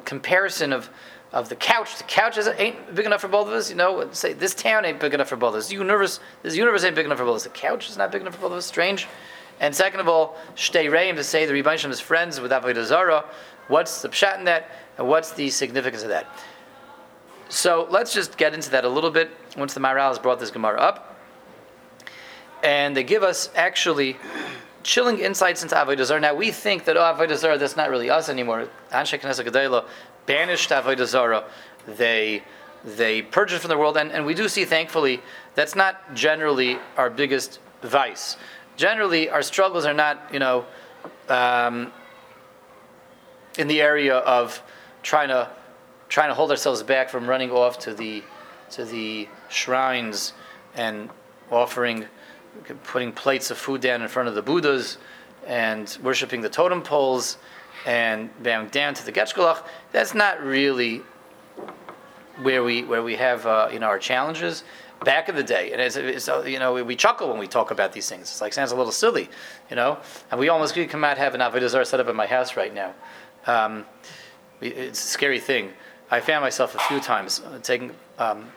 comparison 0.04 0.74
of 0.74 0.90
of 1.32 1.48
the 1.48 1.56
couch? 1.56 1.96
The 1.96 2.04
couch 2.04 2.36
is, 2.36 2.46
ain't 2.46 2.94
big 2.94 3.06
enough 3.06 3.22
for 3.22 3.28
both 3.28 3.48
of 3.48 3.54
us. 3.54 3.70
You 3.70 3.76
know, 3.76 4.06
say 4.12 4.34
this 4.34 4.54
town 4.54 4.84
ain't 4.84 5.00
big 5.00 5.14
enough 5.14 5.30
for 5.30 5.36
both 5.36 5.54
of 5.54 5.60
us. 5.60 5.68
The 5.68 5.76
universe, 5.76 6.20
this 6.42 6.56
universe 6.56 6.84
ain't 6.84 6.94
big 6.94 7.06
enough 7.06 7.16
for 7.16 7.24
both 7.24 7.36
of 7.36 7.36
us. 7.36 7.44
The 7.44 7.58
couch 7.58 7.88
is 7.88 7.96
not 7.96 8.12
big 8.12 8.20
enough 8.20 8.34
for 8.34 8.42
both 8.42 8.52
of 8.52 8.58
us. 8.58 8.66
Strange. 8.66 9.08
And 9.60 9.76
second 9.76 10.00
of 10.00 10.08
all, 10.08 10.36
Shtei 10.56 10.90
Reim 10.90 11.16
to 11.16 11.24
say 11.24 11.44
the 11.44 11.52
Rebbeinu 11.52 11.90
is 11.90 12.00
friends 12.00 12.40
with 12.40 12.50
Avodah 12.50 12.84
Zarah. 12.84 13.26
What's 13.68 14.02
the 14.02 14.08
pshat 14.08 14.38
in 14.38 14.44
that, 14.44 14.70
and 14.98 15.06
what's 15.06 15.32
the 15.32 15.50
significance 15.50 16.02
of 16.02 16.08
that? 16.08 16.26
So 17.50 17.86
let's 17.90 18.14
just 18.14 18.38
get 18.38 18.54
into 18.54 18.70
that 18.70 18.84
a 18.84 18.88
little 18.88 19.10
bit 19.10 19.30
once 19.56 19.74
the 19.74 19.80
Maharal 19.80 20.08
has 20.08 20.18
brought 20.18 20.40
this 20.40 20.50
Gemara 20.50 20.80
up. 20.80 21.18
And 22.62 22.96
they 22.96 23.04
give 23.04 23.22
us 23.22 23.50
actually 23.54 24.16
chilling 24.82 25.18
insights 25.18 25.62
into 25.62 25.74
Avodah 25.74 26.04
Zarah. 26.04 26.20
Now 26.20 26.34
we 26.34 26.50
think 26.50 26.84
that, 26.84 26.96
oh, 26.96 27.00
Avodah 27.00 27.36
Zarah, 27.36 27.58
that's 27.58 27.76
not 27.76 27.90
really 27.90 28.08
us 28.08 28.28
anymore. 28.28 28.68
Anshe 28.92 29.20
Knesset 29.20 29.46
Gedela 29.46 29.86
banished 30.26 30.70
Avodah 30.70 31.06
Zarah. 31.06 31.44
They, 31.86 32.42
they 32.84 33.22
purged 33.22 33.54
from 33.54 33.68
the 33.68 33.78
world. 33.78 33.96
And, 33.96 34.10
and 34.12 34.24
we 34.24 34.34
do 34.34 34.48
see, 34.48 34.64
thankfully, 34.64 35.20
that's 35.54 35.74
not 35.74 36.14
generally 36.14 36.78
our 36.96 37.10
biggest 37.10 37.58
vice 37.82 38.36
generally 38.80 39.28
our 39.28 39.42
struggles 39.42 39.84
are 39.84 39.92
not, 39.92 40.18
you 40.32 40.38
know, 40.38 40.64
um, 41.28 41.92
in 43.58 43.68
the 43.68 43.82
area 43.82 44.16
of 44.16 44.62
trying 45.02 45.28
to 45.28 45.48
trying 46.08 46.28
to 46.28 46.34
hold 46.34 46.50
ourselves 46.50 46.82
back 46.82 47.10
from 47.10 47.28
running 47.28 47.50
off 47.50 47.78
to 47.78 47.92
the 47.92 48.22
to 48.70 48.86
the 48.86 49.28
shrines 49.50 50.32
and 50.74 51.10
offering 51.50 52.06
putting 52.84 53.12
plates 53.12 53.50
of 53.50 53.58
food 53.58 53.82
down 53.82 54.00
in 54.00 54.08
front 54.08 54.28
of 54.30 54.34
the 54.34 54.42
Buddhas 54.42 54.96
and 55.46 55.98
worshiping 56.02 56.40
the 56.40 56.48
totem 56.48 56.82
poles 56.82 57.36
and 57.84 58.30
bowing 58.42 58.68
down 58.68 58.94
to 58.94 59.04
the 59.04 59.12
Getchgalach. 59.12 59.62
That's 59.92 60.14
not 60.14 60.42
really 60.42 61.02
where 62.40 62.64
we 62.64 62.84
where 62.84 63.02
we 63.02 63.16
have 63.16 63.46
uh, 63.46 63.68
you 63.70 63.78
know 63.78 63.88
our 63.88 63.98
challenges 63.98 64.64
back 65.04 65.28
in 65.28 65.34
the 65.34 65.42
day, 65.42 65.72
and 65.72 65.80
it's, 65.80 65.96
it's, 65.96 66.28
you 66.46 66.58
know 66.58 66.82
we, 66.84 66.96
chuckle 66.96 67.28
when 67.28 67.38
we 67.38 67.46
talk 67.46 67.70
about 67.70 67.92
these 67.92 68.08
things. 68.08 68.22
It's 68.22 68.40
like 68.40 68.52
sounds 68.52 68.72
a 68.72 68.76
little 68.76 68.92
silly, 68.92 69.28
you 69.70 69.76
know. 69.76 69.98
And 70.30 70.38
we 70.38 70.48
almost 70.48 70.74
could 70.74 70.88
come 70.90 71.04
out 71.04 71.18
have 71.18 71.34
an 71.34 71.40
avodah 71.40 71.86
set 71.86 72.00
up 72.00 72.08
in 72.08 72.16
my 72.16 72.26
house 72.26 72.56
right 72.56 72.74
now. 72.74 72.94
Um, 73.46 73.86
it's 74.60 75.02
a 75.02 75.08
scary 75.08 75.40
thing. 75.40 75.70
I 76.10 76.20
found 76.20 76.42
myself 76.42 76.74
a 76.74 76.78
few 76.80 77.00
times 77.00 77.40
uh, 77.40 77.58
taking 77.62 77.92
um, 78.18 78.50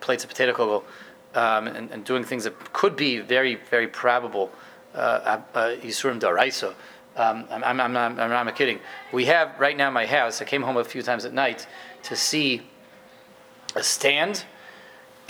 plates 0.00 0.24
of 0.24 0.30
potato 0.30 0.52
kugel 0.52 0.84
um, 1.34 1.66
and, 1.66 1.90
and, 1.90 2.04
doing 2.04 2.24
things 2.24 2.44
that 2.44 2.72
could 2.72 2.96
be 2.96 3.18
very 3.18 3.56
very 3.56 3.86
probable 3.86 4.50
uh, 4.94 5.40
uh, 5.54 5.76
yisurim 5.76 6.16
uh, 6.16 6.28
daraisa. 6.28 6.74
Um, 7.16 7.44
I'm, 7.50 7.64
I'm, 7.64 7.80
I'm, 7.80 7.92
not, 7.92 8.18
I'm 8.18 8.46
not 8.46 8.56
kidding. 8.56 8.78
We 9.12 9.26
have 9.26 9.58
right 9.58 9.76
now 9.76 9.88
in 9.88 9.94
my 9.94 10.06
house. 10.06 10.40
I 10.40 10.44
came 10.44 10.62
home 10.62 10.76
a 10.76 10.84
few 10.84 11.02
times 11.02 11.24
at 11.24 11.34
night 11.34 11.66
to 12.04 12.16
see 12.16 12.62
a 13.74 13.82
stand 13.82 14.44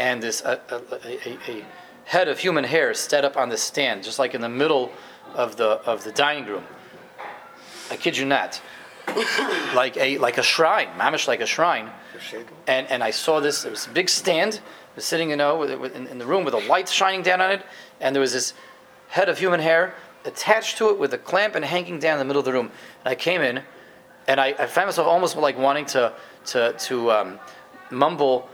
and 0.00 0.22
this 0.22 0.40
a, 0.40 0.58
a, 0.70 1.50
a, 1.50 1.64
head 2.06 2.26
of 2.26 2.38
human 2.38 2.64
hair 2.64 2.92
set 2.94 3.24
up 3.24 3.36
on 3.36 3.50
the 3.50 3.56
stand, 3.56 4.02
just 4.02 4.18
like 4.18 4.34
in 4.34 4.40
the 4.40 4.48
middle 4.48 4.90
of 5.34 5.56
the 5.56 5.68
of 5.86 6.02
the 6.02 6.10
dining 6.10 6.46
room. 6.46 6.64
I 7.90 7.96
kid 7.96 8.16
you 8.16 8.24
not, 8.24 8.60
like 9.74 9.96
a 9.98 10.16
like 10.18 10.38
a 10.38 10.42
shrine, 10.42 10.88
mamish 10.98 11.28
like 11.28 11.40
a 11.40 11.46
shrine. 11.46 11.90
And 12.66 12.86
and 12.88 13.04
I 13.04 13.10
saw 13.10 13.40
this. 13.40 13.64
It 13.64 13.70
was 13.70 13.86
a 13.86 13.90
big 13.90 14.08
stand. 14.08 14.60
Was 14.96 15.04
sitting, 15.04 15.30
you 15.30 15.36
know, 15.36 15.62
in, 15.62 16.08
in 16.08 16.18
the 16.18 16.26
room 16.26 16.44
with 16.44 16.54
a 16.54 16.66
light 16.66 16.88
shining 16.88 17.22
down 17.22 17.40
on 17.40 17.52
it, 17.52 17.62
and 18.00 18.16
there 18.16 18.20
was 18.20 18.32
this 18.32 18.54
head 19.08 19.28
of 19.28 19.38
human 19.38 19.60
hair 19.60 19.94
attached 20.24 20.78
to 20.78 20.90
it 20.90 20.98
with 20.98 21.14
a 21.14 21.18
clamp 21.18 21.54
and 21.54 21.64
hanging 21.64 21.98
down 21.98 22.14
in 22.14 22.18
the 22.18 22.24
middle 22.24 22.40
of 22.40 22.44
the 22.44 22.52
room. 22.52 22.72
And 23.04 23.12
I 23.12 23.14
came 23.14 23.40
in, 23.40 23.62
and 24.26 24.40
I, 24.40 24.48
I 24.58 24.66
found 24.66 24.88
myself 24.88 25.06
almost 25.06 25.36
like 25.36 25.58
wanting 25.58 25.86
to 25.86 26.12
to 26.46 26.72
to 26.72 27.12
um, 27.12 27.38
mumble 27.90 28.48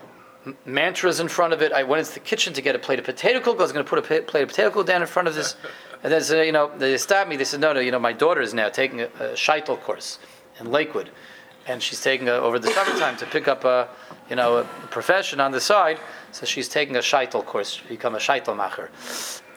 mantras 0.65 1.21
in 1.21 1.29
front 1.29 1.53
of 1.53 1.63
it. 1.63 1.73
I 1.73 1.83
went 1.83 2.01
into 2.01 2.15
the 2.15 2.21
kitchen 2.21 2.53
to 2.55 2.63
get 2.63 2.75
a 2.75 2.79
plate 2.79 2.99
of 2.99 3.05
potato 3.05 3.41
cook. 3.41 3.59
I 3.59 3.63
was 3.63 3.73
going 3.73 3.85
to 3.85 3.89
put 3.89 3.99
a 3.99 4.23
plate 4.23 4.43
of 4.43 4.49
potato 4.49 4.71
cook 4.71 4.87
down 4.87 5.03
in 5.03 5.09
front 5.09 5.29
of 5.29 5.35
this. 5.35 5.57
And 6.03 6.13
then, 6.13 6.23
so, 6.23 6.41
you 6.43 6.53
know, 6.53 6.71
they 6.77 6.97
stopped 6.99 7.31
me. 7.31 7.37
They 7.37 7.45
said, 7.45 7.59
no, 7.59 7.73
no, 7.73 7.81
you 7.81 7.91
know, 7.91 7.99
my 7.99 8.13
daughter 8.13 8.41
is 8.43 8.53
now 8.53 8.69
taking 8.69 9.01
a, 9.01 9.07
a 9.19 9.33
shaitel 9.33 9.81
course 9.81 10.19
in 10.61 10.71
Lakewood. 10.71 11.11
And 11.67 11.83
she's 11.83 12.01
taking 12.01 12.29
a, 12.29 12.33
over 12.33 12.59
the 12.59 12.69
summertime 12.69 13.17
to 13.17 13.27
pick 13.27 13.49
up 13.49 13.65
a, 13.65 13.89
you 14.29 14.37
know, 14.37 14.59
a 14.59 14.65
profession 14.91 15.41
on 15.41 15.53
the 15.53 15.61
side. 15.61 15.99
So 16.33 16.45
she's 16.45 16.69
taking 16.69 16.97
a 16.97 17.01
shaitel 17.01 17.45
course, 17.45 17.79
to 17.79 17.89
become 17.89 18.15
a 18.15 18.19
shaitel 18.19 18.55
macher 18.55 18.91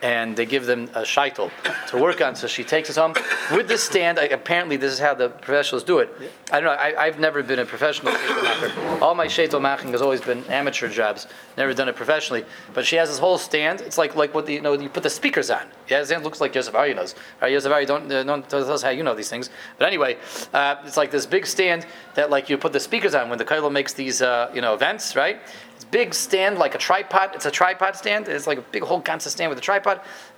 and 0.02 0.36
they 0.36 0.46
give 0.46 0.66
them 0.66 0.84
a 0.96 1.02
shaitel 1.02 1.52
to 1.90 1.98
work 1.98 2.22
on. 2.22 2.36
So 2.36 2.48
she 2.48 2.64
takes 2.64 2.90
it 2.90 2.96
home 2.96 3.14
with 3.52 3.68
this 3.68 3.84
stand. 3.84 4.20
I, 4.20 4.26
apparently, 4.26 4.78
this 4.78 4.94
is 4.94 5.00
how 5.00 5.14
the 5.14 5.30
professionals 5.30 5.84
do 5.84 6.00
it. 6.00 6.14
I 6.52 6.60
don't 6.60 6.66
know. 6.66 6.82
I, 6.82 7.06
have 7.06 7.20
never 7.20 7.44
been 7.44 7.60
a 7.60 7.66
professional 7.66 8.14
shaitel 8.14 8.44
macher. 8.44 9.02
All 9.02 9.16
my 9.16 9.28
shaitel 9.28 9.62
maching 9.62 9.92
has 9.92 10.02
always 10.02 10.22
been 10.22 10.44
amateur 10.46 10.88
jobs. 10.88 11.28
Never 11.58 11.74
done 11.74 11.90
it 11.90 11.96
professionally. 11.96 12.46
But 12.74 12.86
she 12.86 12.96
has 12.96 13.10
this 13.10 13.20
whole 13.20 13.38
stand. 13.38 13.82
It's 13.82 13.98
like 13.98 14.16
like 14.16 14.34
what 14.34 14.46
the, 14.46 14.54
you 14.54 14.62
know 14.62 14.74
you 14.74 14.90
put 14.90 15.04
the 15.04 15.10
speakers 15.10 15.50
on. 15.50 15.68
Yeah, 15.88 16.02
it 16.02 16.24
looks 16.24 16.40
like 16.40 16.54
Yosef 16.56 16.76
Ari 16.76 16.94
knows. 16.94 17.16
Right, 17.42 17.52
Yosef 17.52 17.72
Ari, 17.72 17.86
don't, 17.86 18.12
uh, 18.12 18.24
don't 18.24 18.48
tell 18.48 18.72
us 18.72 18.84
how 18.84 18.90
you 18.90 19.04
know 19.04 19.16
these 19.16 19.30
things. 19.30 19.50
But 19.78 19.88
anyway, 19.88 20.18
uh, 20.54 20.76
it's 20.86 20.98
like 20.98 21.10
this 21.10 21.26
big 21.26 21.46
stand 21.48 21.86
that 22.14 22.30
like 22.30 22.50
you 22.50 22.58
put 22.58 22.74
the 22.74 22.80
speakers 22.80 23.16
on 23.16 23.30
when 23.30 23.38
the 23.38 23.46
Kailo 23.46 23.72
makes 23.72 23.94
these 23.94 24.22
uh, 24.22 24.52
you 24.54 24.62
know 24.62 24.74
events, 24.74 25.16
right? 25.16 25.40
It's 25.80 25.86
big 25.86 26.14
stand 26.14 26.58
like 26.58 26.76
a 26.76 26.78
tripod. 26.78 27.36
It's 27.36 27.46
a 27.46 27.52
tripod 27.52 27.96
stand. 27.96 28.28
It's 28.28 28.48
like 28.48 28.58
a 28.58 28.62
big 28.62 28.84
whole 28.84 29.00
constant 29.00 29.32
stand 29.32 29.50
with 29.50 29.58
a 29.58 29.62
tripod, 29.62 29.89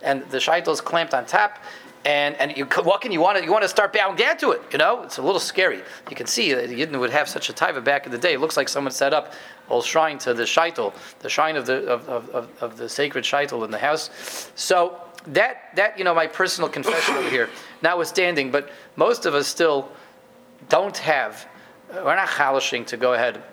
and 0.02 0.24
the 0.30 0.38
shaitel 0.38 0.70
is 0.70 0.82
clamped 0.82 1.14
on 1.14 1.26
top. 1.26 1.60
And 2.04 2.36
and 2.38 2.56
you 2.58 2.66
what 2.84 3.02
can 3.02 3.12
you 3.12 3.20
want 3.20 3.38
to 3.38 3.44
you 3.44 3.52
want 3.52 3.64
to 3.64 3.70
start 3.70 3.94
bowing 3.94 4.16
down 4.16 4.38
to 4.38 4.52
it? 4.52 4.62
You 4.72 4.78
know, 4.78 5.04
it's 5.04 5.18
a 5.18 5.22
little 5.22 5.40
scary. 5.40 5.82
You 6.10 6.16
can 6.16 6.28
see 6.28 6.54
that 6.54 6.70
Yidden 6.70 7.00
would 7.00 7.12
have 7.12 7.28
such 7.28 7.50
a 7.50 7.54
taiva 7.54 7.84
back 7.84 8.06
in 8.06 8.12
the 8.12 8.18
day. 8.18 8.34
It 8.34 8.40
looks 8.40 8.58
like 8.58 8.70
someone 8.70 8.92
set 8.92 9.14
up 9.14 9.34
a 9.70 9.82
shrine 9.82 10.18
to 10.20 10.34
the 10.34 10.44
shaitel, 10.44 10.94
the 11.20 11.30
shrine 11.30 11.56
of 11.56 11.66
the 11.66 11.86
of, 11.88 12.10
of, 12.10 12.50
of 12.62 12.78
the 12.78 12.90
sacred 12.90 13.24
shaitel 13.24 13.64
in 13.64 13.72
the 13.72 13.78
house. 13.78 14.52
So 14.56 15.00
that 15.28 15.76
that 15.76 15.98
you 15.98 16.04
know 16.04 16.16
my 16.16 16.28
personal 16.28 16.70
confession 16.70 17.16
over 17.16 17.30
here, 17.30 17.50
notwithstanding, 17.82 18.52
but 18.52 18.70
most 18.96 19.26
of 19.26 19.34
us 19.34 19.48
still 19.48 19.92
don't 20.70 20.98
have. 20.98 21.48
We're 21.94 22.16
not 22.16 22.30
chalishing 22.30 22.86
to 22.86 22.98
go 22.98 23.14
ahead 23.14 23.44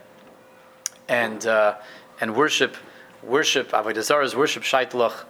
and 1.08 1.44
uh, 1.46 1.76
and 2.20 2.34
worship 2.34 2.76
worship 3.22 3.70
avodah 3.70 3.96
zarahs, 3.96 4.34
worship 4.34 4.62
shaitlach. 4.62 5.24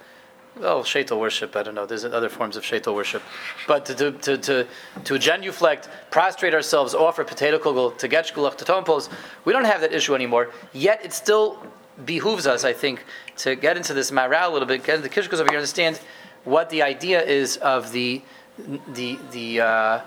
Well, 0.61 0.83
shaitel 0.83 1.21
worship, 1.21 1.55
I 1.55 1.63
don't 1.63 1.77
know. 1.77 1.87
There's 1.87 2.05
other 2.05 2.29
forms 2.29 2.57
of 2.57 2.65
shaitel 2.65 2.95
worship, 2.95 3.23
but 3.69 3.87
to 3.87 3.95
to 3.95 4.13
to 4.13 4.39
to, 4.39 4.67
to 5.05 5.19
genuflect, 5.19 5.89
prostrate 6.11 6.53
ourselves, 6.53 6.95
offer 6.95 7.23
potato 7.23 7.59
kugel 7.59 7.97
to 7.99 8.09
get 8.09 8.27
shkulach 8.27 8.57
to 8.57 8.65
tompos, 8.65 9.09
we 9.45 9.53
don't 9.53 9.67
have 9.67 9.81
that 9.83 9.93
issue 9.93 10.15
anymore. 10.17 10.51
Yet 10.73 11.05
it 11.05 11.13
still 11.13 11.63
behooves 12.05 12.47
us, 12.47 12.65
I 12.65 12.73
think, 12.73 13.05
to 13.39 13.55
get 13.55 13.77
into 13.77 13.95
this 13.95 14.11
Maharal 14.11 14.49
a 14.49 14.53
little 14.53 14.67
bit, 14.67 14.83
get 14.83 14.97
into 14.97 15.09
the 15.09 15.15
kishkos 15.15 15.35
over 15.35 15.51
here, 15.51 15.59
understand 15.59 16.01
what 16.45 16.71
the 16.71 16.83
idea 16.83 17.23
is 17.23 17.57
of 17.59 17.93
the 17.93 18.23
the 18.95 19.19
the 19.31 19.61
uh, 19.61 20.01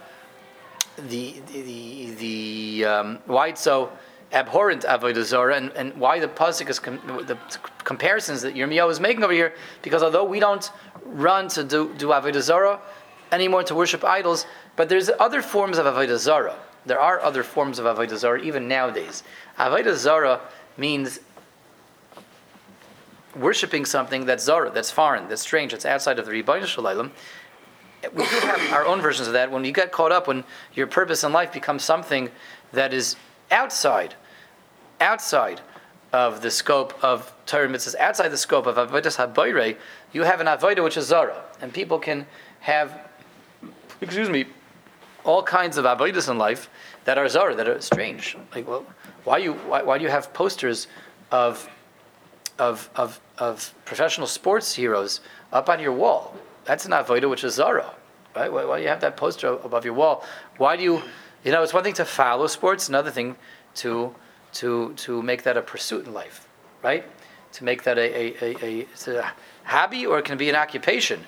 the 0.97 1.35
the, 1.53 2.11
the 2.15 2.85
um, 2.85 3.19
why 3.25 3.47
it's 3.47 3.61
so 3.61 3.89
abhorrent 4.33 4.83
avodah 4.83 5.23
zarah, 5.23 5.55
and, 5.55 5.71
and 5.73 5.95
why 5.97 6.19
the 6.19 6.27
pasuk 6.27 6.69
is 6.69 6.79
com- 6.79 6.99
the 7.25 7.37
comparisons 7.91 8.41
that 8.41 8.55
Yirmiyahu 8.55 8.89
is 8.89 8.99
making 9.01 9.23
over 9.23 9.33
here. 9.33 9.53
Because 9.81 10.01
although 10.01 10.23
we 10.23 10.39
don't 10.39 10.71
run 11.05 11.49
to 11.49 11.63
do, 11.63 11.93
do 11.97 12.07
avodah 12.07 12.41
zarah 12.41 12.79
anymore 13.31 13.63
to 13.63 13.75
worship 13.75 14.03
idols, 14.03 14.45
but 14.77 14.87
there's 14.87 15.09
other 15.19 15.41
forms 15.41 15.77
of 15.77 15.85
avodah 15.85 16.17
zarah. 16.17 16.57
There 16.85 16.99
are 16.99 17.19
other 17.21 17.43
forms 17.43 17.79
of 17.79 17.85
avodah 17.85 18.17
zarah 18.17 18.41
even 18.41 18.67
nowadays. 18.67 19.23
Avodah 19.59 19.95
zarah 19.95 20.39
means 20.77 21.19
worshiping 23.35 23.85
something 23.85 24.25
that's 24.25 24.43
zara, 24.43 24.69
that's 24.69 24.91
foreign, 24.91 25.27
that's 25.27 25.41
strange, 25.41 25.71
that's 25.73 25.85
outside 25.85 26.17
of 26.17 26.25
the 26.25 26.31
Rebbeinu 26.31 26.65
Shalom. 26.65 27.11
We 28.13 28.23
do 28.23 28.39
have 28.51 28.73
our 28.73 28.85
own 28.85 28.99
versions 29.01 29.27
of 29.27 29.33
that. 29.33 29.51
When 29.51 29.63
you 29.65 29.73
get 29.73 29.91
caught 29.91 30.11
up, 30.11 30.27
when 30.27 30.43
your 30.73 30.87
purpose 30.87 31.23
in 31.23 31.31
life 31.33 31.51
becomes 31.53 31.83
something 31.83 32.29
that 32.71 32.93
is 32.93 33.15
outside 33.51 34.15
outside 35.01 35.59
of 36.13 36.41
the 36.41 36.51
scope 36.51 36.93
of 37.03 37.33
Torah 37.51 37.67
mitzvahs, 37.67 37.95
outside 37.95 38.29
the 38.29 38.37
scope 38.37 38.65
of 38.65 38.77
avodas 38.77 39.17
habayre, 39.17 39.75
you 40.13 40.23
have 40.23 40.39
an 40.39 40.47
avodah 40.47 40.81
which 40.81 40.95
is 40.95 41.07
zara, 41.07 41.43
and 41.61 41.73
people 41.73 41.99
can 41.99 42.25
have, 42.61 43.09
excuse 43.99 44.29
me, 44.29 44.45
all 45.25 45.43
kinds 45.43 45.75
of 45.75 45.83
avodas 45.83 46.29
in 46.29 46.37
life 46.37 46.69
that 47.03 47.17
are 47.17 47.27
zara, 47.27 47.53
that 47.53 47.67
are 47.67 47.81
strange. 47.81 48.37
Like, 48.55 48.65
well, 48.69 48.85
why 49.25 49.39
you 49.39 49.53
why, 49.53 49.83
why 49.83 49.97
do 49.97 50.05
you 50.05 50.09
have 50.09 50.31
posters 50.31 50.87
of 51.29 51.69
of 52.57 52.89
of 52.95 53.19
of 53.37 53.73
professional 53.83 54.27
sports 54.27 54.73
heroes 54.73 55.19
up 55.51 55.67
on 55.67 55.81
your 55.81 55.91
wall? 55.91 56.33
That's 56.63 56.85
an 56.85 56.93
avodah 56.93 57.29
which 57.29 57.43
is 57.43 57.55
zara, 57.55 57.93
right? 58.33 58.49
Why, 58.49 58.63
why 58.63 58.77
do 58.77 58.83
you 58.83 58.89
have 58.89 59.01
that 59.01 59.17
poster 59.17 59.49
above 59.49 59.83
your 59.83 59.93
wall? 59.93 60.23
Why 60.55 60.77
do 60.77 60.83
you, 60.83 61.01
you 61.43 61.51
know, 61.51 61.61
it's 61.63 61.73
one 61.73 61.83
thing 61.83 61.95
to 61.95 62.05
follow 62.05 62.47
sports, 62.47 62.87
another 62.87 63.11
thing 63.11 63.35
to 63.75 64.15
to, 64.53 64.93
to 64.93 65.21
make 65.21 65.43
that 65.43 65.57
a 65.57 65.61
pursuit 65.61 66.05
in 66.05 66.13
life, 66.13 66.47
right? 66.81 67.05
To 67.53 67.63
make 67.63 67.83
that 67.83 67.97
a, 67.97 68.43
a, 68.43 68.65
a, 68.65 68.87
a 69.07 69.33
hobby 69.63 70.05
or 70.05 70.19
it 70.19 70.25
can 70.25 70.37
be 70.37 70.49
an 70.49 70.55
occupation, 70.55 71.19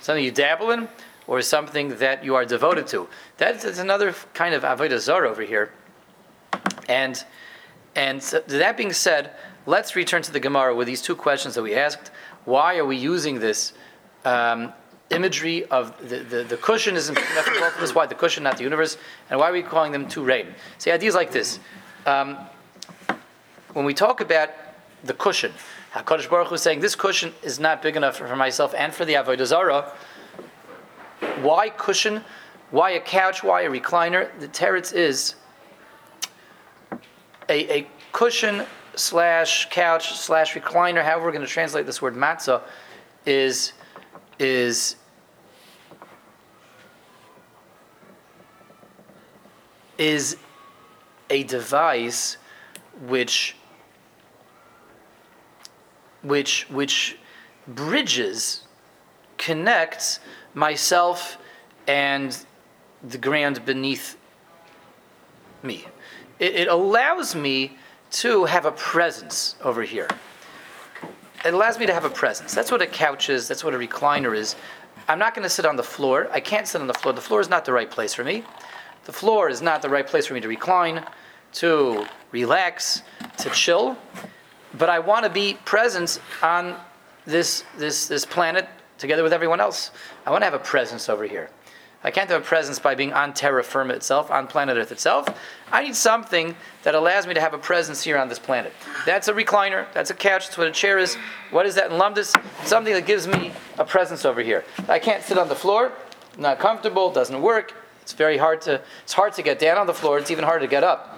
something 0.00 0.24
you 0.24 0.30
dabble 0.30 0.70
in 0.70 0.88
or 1.26 1.42
something 1.42 1.96
that 1.98 2.24
you 2.24 2.34
are 2.34 2.44
devoted 2.44 2.86
to. 2.88 3.08
That 3.36 3.64
is 3.64 3.78
another 3.78 4.14
kind 4.34 4.54
of 4.54 4.62
avodah 4.62 4.98
zarah 4.98 5.28
over 5.30 5.42
here. 5.42 5.72
And 6.88 7.22
and 7.94 8.22
so 8.22 8.40
that 8.46 8.76
being 8.76 8.92
said, 8.92 9.32
let's 9.66 9.96
return 9.96 10.22
to 10.22 10.32
the 10.32 10.40
Gemara 10.40 10.74
with 10.74 10.86
these 10.86 11.02
two 11.02 11.16
questions 11.16 11.54
that 11.56 11.62
we 11.62 11.74
asked. 11.74 12.10
Why 12.44 12.78
are 12.78 12.84
we 12.84 12.96
using 12.96 13.40
this 13.40 13.72
um, 14.24 14.72
imagery 15.10 15.64
of 15.64 15.98
the, 16.08 16.18
the, 16.20 16.44
the 16.44 16.56
cushion 16.56 16.94
is 16.94 17.10
both? 17.10 17.94
Why 17.94 18.06
the 18.06 18.14
cushion, 18.14 18.44
not 18.44 18.56
the 18.56 18.62
universe? 18.62 18.96
And 19.28 19.40
why 19.40 19.50
are 19.50 19.52
we 19.52 19.62
calling 19.62 19.90
them 19.90 20.06
two 20.06 20.22
rain? 20.22 20.54
See, 20.78 20.92
ideas 20.92 21.14
like 21.16 21.32
this. 21.32 21.58
Um, 22.06 22.38
when 23.72 23.84
we 23.84 23.94
talk 23.94 24.20
about 24.20 24.50
the 25.04 25.14
cushion, 25.14 25.52
HaKadosh 25.94 26.28
Baruch 26.28 26.48
Hu 26.48 26.54
is 26.54 26.62
saying 26.62 26.80
this 26.80 26.94
cushion 26.94 27.32
is 27.42 27.58
not 27.58 27.82
big 27.82 27.96
enough 27.96 28.16
for 28.16 28.36
myself 28.36 28.74
and 28.76 28.92
for 28.92 29.04
the 29.04 29.14
Avodah 29.14 29.46
Zarah. 29.46 29.92
Why 31.40 31.70
cushion? 31.70 32.24
Why 32.70 32.90
a 32.90 33.00
couch? 33.00 33.42
Why 33.42 33.62
a 33.62 33.70
recliner? 33.70 34.28
The 34.40 34.48
teretz 34.48 34.92
is 34.92 35.34
a, 37.48 37.78
a 37.78 37.86
cushion 38.12 38.64
slash 38.94 39.68
couch 39.70 40.12
slash 40.14 40.54
recliner, 40.54 41.02
however 41.02 41.24
we're 41.24 41.32
going 41.32 41.46
to 41.46 41.50
translate 41.50 41.86
this 41.86 42.02
word 42.02 42.14
matzah, 42.14 42.62
is 43.24 43.72
is 44.38 44.96
is 49.96 50.36
a 51.30 51.42
device 51.44 52.36
which 53.06 53.56
which 56.28 56.68
which 56.70 57.16
bridges 57.66 58.62
connects 59.36 60.20
myself 60.54 61.38
and 61.86 62.44
the 63.02 63.18
ground 63.18 63.64
beneath 63.64 64.16
me. 65.62 65.86
It, 66.38 66.54
it 66.54 66.68
allows 66.68 67.34
me 67.34 67.76
to 68.10 68.44
have 68.46 68.64
a 68.64 68.72
presence 68.72 69.56
over 69.62 69.82
here. 69.82 70.08
It 71.44 71.54
allows 71.54 71.78
me 71.78 71.86
to 71.86 71.94
have 71.94 72.04
a 72.04 72.10
presence. 72.10 72.54
That's 72.54 72.70
what 72.70 72.82
a 72.82 72.86
couch 72.86 73.30
is. 73.30 73.46
That's 73.46 73.62
what 73.62 73.74
a 73.74 73.78
recliner 73.78 74.36
is. 74.36 74.56
I'm 75.06 75.18
not 75.18 75.34
going 75.34 75.44
to 75.44 75.50
sit 75.50 75.64
on 75.64 75.76
the 75.76 75.82
floor. 75.82 76.28
I 76.32 76.40
can't 76.40 76.66
sit 76.66 76.80
on 76.80 76.86
the 76.86 76.94
floor. 76.94 77.12
The 77.12 77.20
floor 77.20 77.40
is 77.40 77.48
not 77.48 77.64
the 77.64 77.72
right 77.72 77.90
place 77.90 78.12
for 78.12 78.24
me. 78.24 78.44
The 79.04 79.12
floor 79.12 79.48
is 79.48 79.62
not 79.62 79.80
the 79.80 79.88
right 79.88 80.06
place 80.06 80.26
for 80.26 80.34
me 80.34 80.40
to 80.40 80.48
recline, 80.48 81.04
to 81.54 82.06
relax, 82.32 83.02
to 83.38 83.50
chill. 83.50 83.96
But 84.76 84.90
I 84.90 84.98
want 84.98 85.24
to 85.24 85.30
be 85.30 85.54
present 85.64 86.20
on 86.42 86.76
this, 87.24 87.64
this, 87.76 88.06
this 88.06 88.24
planet 88.24 88.68
together 88.98 89.22
with 89.22 89.32
everyone 89.32 89.60
else. 89.60 89.90
I 90.26 90.30
want 90.30 90.42
to 90.42 90.46
have 90.46 90.54
a 90.54 90.58
presence 90.58 91.08
over 91.08 91.24
here. 91.24 91.50
I 92.04 92.12
can't 92.12 92.30
have 92.30 92.40
a 92.40 92.44
presence 92.44 92.78
by 92.78 92.94
being 92.94 93.12
on 93.12 93.34
terra 93.34 93.64
firma 93.64 93.92
itself, 93.94 94.30
on 94.30 94.46
planet 94.46 94.76
Earth 94.76 94.92
itself. 94.92 95.28
I 95.72 95.82
need 95.82 95.96
something 95.96 96.54
that 96.84 96.94
allows 96.94 97.26
me 97.26 97.34
to 97.34 97.40
have 97.40 97.54
a 97.54 97.58
presence 97.58 98.02
here 98.02 98.16
on 98.16 98.28
this 98.28 98.38
planet. 98.38 98.72
That's 99.04 99.26
a 99.26 99.32
recliner, 99.32 99.92
that's 99.92 100.10
a 100.10 100.14
couch, 100.14 100.46
that's 100.46 100.56
what 100.56 100.68
a 100.68 100.72
chair 100.72 100.98
is. 100.98 101.16
What 101.50 101.66
is 101.66 101.74
that 101.74 101.90
in 101.90 101.98
Lumdis? 101.98 102.40
Something 102.64 102.94
that 102.94 103.04
gives 103.04 103.26
me 103.26 103.50
a 103.78 103.84
presence 103.84 104.24
over 104.24 104.40
here. 104.42 104.64
I 104.88 105.00
can't 105.00 105.24
sit 105.24 105.38
on 105.38 105.48
the 105.48 105.56
floor, 105.56 105.90
not 106.38 106.60
comfortable, 106.60 107.10
doesn't 107.10 107.42
work. 107.42 107.74
It's 108.02 108.12
very 108.12 108.38
hard 108.38 108.60
to, 108.62 108.80
it's 109.02 109.12
hard 109.12 109.32
to 109.34 109.42
get 109.42 109.58
down 109.58 109.76
on 109.76 109.88
the 109.88 109.94
floor, 109.94 110.18
it's 110.18 110.30
even 110.30 110.44
harder 110.44 110.66
to 110.66 110.70
get 110.70 110.84
up. 110.84 111.17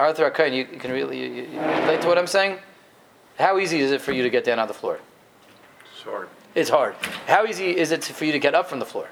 Arthur 0.00 0.30
Akain, 0.30 0.52
you, 0.52 0.66
you 0.72 0.78
can 0.78 0.90
really 0.92 1.20
you, 1.20 1.42
you 1.44 1.60
relate 1.60 2.00
to 2.00 2.08
what 2.08 2.16
I'm 2.16 2.26
saying? 2.26 2.58
How 3.38 3.58
easy 3.58 3.80
is 3.80 3.92
it 3.92 4.00
for 4.00 4.12
you 4.12 4.22
to 4.22 4.30
get 4.30 4.44
down 4.44 4.58
on 4.58 4.66
the 4.66 4.74
floor? 4.74 4.98
It's 5.92 6.02
hard. 6.02 6.28
It's 6.54 6.70
hard. 6.70 6.94
How 7.26 7.44
easy 7.44 7.76
is 7.76 7.90
it 7.92 8.02
for 8.02 8.24
you 8.24 8.32
to 8.32 8.38
get 8.38 8.54
up 8.54 8.66
from 8.66 8.78
the 8.78 8.86
floor? 8.86 9.08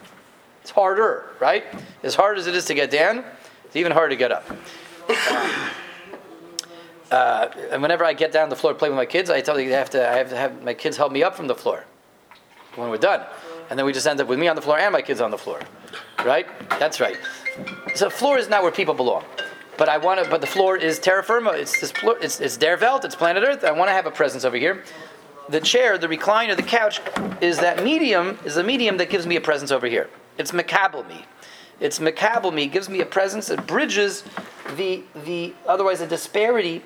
It's 0.63 0.71
harder, 0.71 1.27
right? 1.41 1.65
As 2.03 2.15
hard 2.15 2.39
as 2.39 2.47
it 2.47 2.55
is 2.55 2.65
to 2.67 2.75
get 2.75 2.91
down, 2.91 3.23
it's 3.67 3.77
even 3.77 3.93
harder 3.93 4.11
to 4.11 4.17
get 4.17 4.33
up. 4.33 4.45
Uh, 5.09 5.71
uh, 7.11 7.49
and 7.71 7.83
whenever 7.83 8.05
I 8.05 8.15
get 8.15 8.33
down 8.33 8.45
on 8.45 8.49
the 8.49 8.57
floor 8.57 8.73
to 8.73 8.79
play 8.79 8.89
with 8.89 8.97
my 8.97 9.07
kids, 9.07 9.29
I 9.29 9.43
tell 9.43 9.61
you 9.61 9.69
I 9.69 9.77
have 9.77 9.91
to, 9.91 10.09
I 10.09 10.17
have 10.17 10.31
to 10.31 10.37
have 10.37 10.63
my 10.63 10.75
kids 10.75 10.97
help 10.97 11.13
me 11.13 11.23
up 11.23 11.37
from 11.37 11.49
the 11.49 11.55
floor 11.55 11.85
when 12.77 12.89
we're 12.89 12.97
done. 12.97 13.27
And 13.69 13.79
then 13.79 13.85
we 13.85 13.93
just 13.93 14.07
end 14.07 14.21
up 14.21 14.29
with 14.29 14.39
me 14.39 14.49
on 14.49 14.57
the 14.57 14.63
floor 14.63 14.79
and 14.79 14.93
my 14.93 15.03
kids 15.03 15.21
on 15.21 15.31
the 15.31 15.39
floor. 15.39 15.61
Right? 16.25 16.47
That's 16.79 16.99
right. 16.99 17.19
So 17.95 18.07
the 18.07 18.11
floor 18.11 18.39
is 18.39 18.49
not 18.49 18.63
where 18.63 18.73
people 18.73 18.95
belong. 18.95 19.25
But 19.79 19.89
I 19.89 19.97
want 19.97 20.23
to. 20.23 20.29
But 20.29 20.43
the 20.43 20.47
floor 20.47 20.77
is 20.77 20.99
terra 20.99 21.23
firma. 21.23 21.53
It's 21.53 21.81
this. 21.81 21.93
It's 22.21 22.41
it's 22.41 22.57
der. 22.59 22.77
It's 22.81 23.15
planet 23.15 23.45
Earth. 23.47 23.65
I 23.65 23.71
want 23.71 23.89
to 23.89 23.93
have 23.93 24.07
a 24.07 24.11
presence 24.11 24.45
over 24.45 24.57
here 24.57 24.85
the 25.49 25.61
chair, 25.61 25.97
the 25.99 26.07
recliner, 26.07 26.57
the 26.57 26.63
couch 26.63 27.01
is 27.41 27.59
that 27.59 27.83
medium, 27.83 28.39
is 28.45 28.57
a 28.57 28.63
medium 28.63 28.99
that 28.99 29.11
gives 29.11 29.27
me 29.27 29.37
a 29.37 29.41
presence 29.41 29.71
over 29.71 29.87
here. 29.87 30.09
It's 30.37 30.53
makabel 30.53 31.09
me. 31.09 31.25
It's 31.81 31.99
makabel 31.99 32.53
me, 32.53 32.67
gives 32.67 32.89
me 32.89 33.01
a 33.01 33.07
presence 33.07 33.49
that 33.49 33.67
bridges 33.67 34.25
the, 34.77 35.03
the 35.25 35.55
otherwise 35.67 36.01
a 36.01 36.07
disparity 36.07 36.83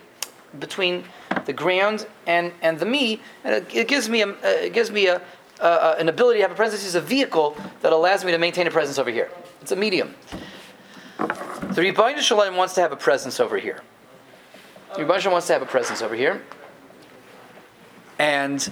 between 0.58 1.04
the 1.46 1.52
ground 1.52 2.06
and, 2.26 2.52
and 2.60 2.78
the 2.78 2.86
me, 2.86 3.20
and 3.42 3.54
it, 3.54 3.74
it 3.74 3.88
gives 3.88 4.08
me, 4.08 4.22
a, 4.22 4.28
uh, 4.28 4.36
it 4.42 4.72
gives 4.72 4.90
me 4.90 5.06
a, 5.06 5.20
uh, 5.60 5.96
an 5.98 6.08
ability 6.08 6.38
to 6.38 6.42
have 6.42 6.52
a 6.52 6.54
presence. 6.54 6.84
It's 6.84 6.94
a 6.94 7.00
vehicle 7.00 7.56
that 7.80 7.92
allows 7.92 8.24
me 8.24 8.32
to 8.32 8.38
maintain 8.38 8.66
a 8.66 8.70
presence 8.70 8.98
over 8.98 9.10
here. 9.10 9.30
It's 9.60 9.72
a 9.72 9.76
medium. 9.76 10.14
The 11.72 11.80
Rebbeinu 11.80 12.18
Shalom 12.18 12.56
wants 12.56 12.74
to 12.74 12.82
have 12.82 12.92
a 12.92 12.96
presence 12.96 13.40
over 13.40 13.56
here. 13.56 13.80
The 14.94 15.04
Rebbeinu 15.04 15.32
wants 15.32 15.46
to 15.46 15.54
have 15.54 15.62
a 15.62 15.66
presence 15.66 16.02
over 16.02 16.14
here. 16.14 16.42
And 18.18 18.70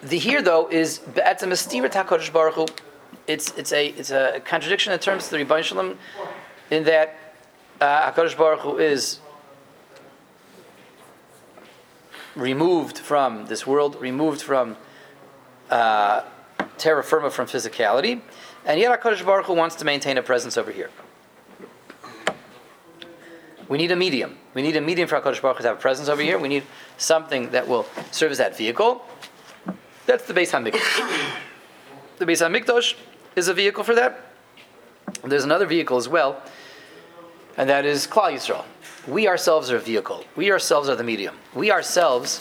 the 0.00 0.16
here 0.16 0.42
though 0.42 0.68
is 0.68 1.00
Mastira 1.00 1.90
Takodesh 1.90 2.32
Baruch 2.32 2.54
Hu 2.54 2.66
it's 3.26 3.52
it's 3.56 3.72
a 3.72 3.88
it's 3.88 4.12
a 4.12 4.42
contradiction 4.44 4.92
in 4.92 5.00
terms 5.00 5.24
of 5.24 5.30
the 5.30 5.38
Rebbeinu 5.38 5.64
Shalom, 5.64 5.98
in 6.70 6.84
that 6.84 7.18
uh, 7.80 8.12
Hakadosh 8.12 8.36
Baruch 8.38 8.60
Hu 8.60 8.78
is 8.78 9.18
removed 12.36 12.98
from 12.98 13.46
this 13.46 13.66
world, 13.66 14.00
removed 14.00 14.40
from 14.40 14.76
uh, 15.68 16.22
terra 16.78 17.02
firma, 17.02 17.28
from 17.28 17.46
physicality, 17.46 18.20
and 18.64 18.78
yet 18.78 19.00
Hakadosh 19.00 19.26
Baruch 19.26 19.46
Hu 19.46 19.54
wants 19.54 19.74
to 19.74 19.84
maintain 19.84 20.16
a 20.16 20.22
presence 20.22 20.56
over 20.56 20.70
here. 20.70 20.90
We 23.74 23.78
need 23.78 23.90
a 23.90 23.96
medium. 23.96 24.38
We 24.54 24.62
need 24.62 24.76
a 24.76 24.80
medium 24.80 25.08
for 25.08 25.20
Hakadosh 25.20 25.42
Baruch 25.42 25.56
Hu 25.56 25.62
to 25.64 25.68
have 25.70 25.78
a 25.78 25.80
presence 25.80 26.08
over 26.08 26.22
here. 26.22 26.38
We 26.38 26.46
need 26.46 26.62
something 26.96 27.50
that 27.50 27.66
will 27.66 27.86
serve 28.12 28.30
as 28.30 28.38
that 28.38 28.56
vehicle. 28.56 29.04
That's 30.06 30.28
the 30.28 30.32
Beis 30.32 30.52
Hamikdash. 30.52 31.40
The 32.18 32.24
Beis 32.24 32.40
Hamikdash 32.40 32.94
is 33.34 33.48
a 33.48 33.52
vehicle 33.52 33.82
for 33.82 33.96
that. 33.96 34.30
There's 35.24 35.42
another 35.42 35.66
vehicle 35.66 35.96
as 35.96 36.08
well, 36.08 36.40
and 37.56 37.68
that 37.68 37.84
is 37.84 38.06
Klal 38.06 38.34
Yisrael. 38.34 38.64
We 39.08 39.26
ourselves 39.26 39.72
are 39.72 39.76
a 39.78 39.80
vehicle. 39.80 40.24
We 40.36 40.52
ourselves 40.52 40.88
are 40.88 40.94
the 40.94 41.02
medium. 41.02 41.34
We 41.52 41.72
ourselves, 41.72 42.40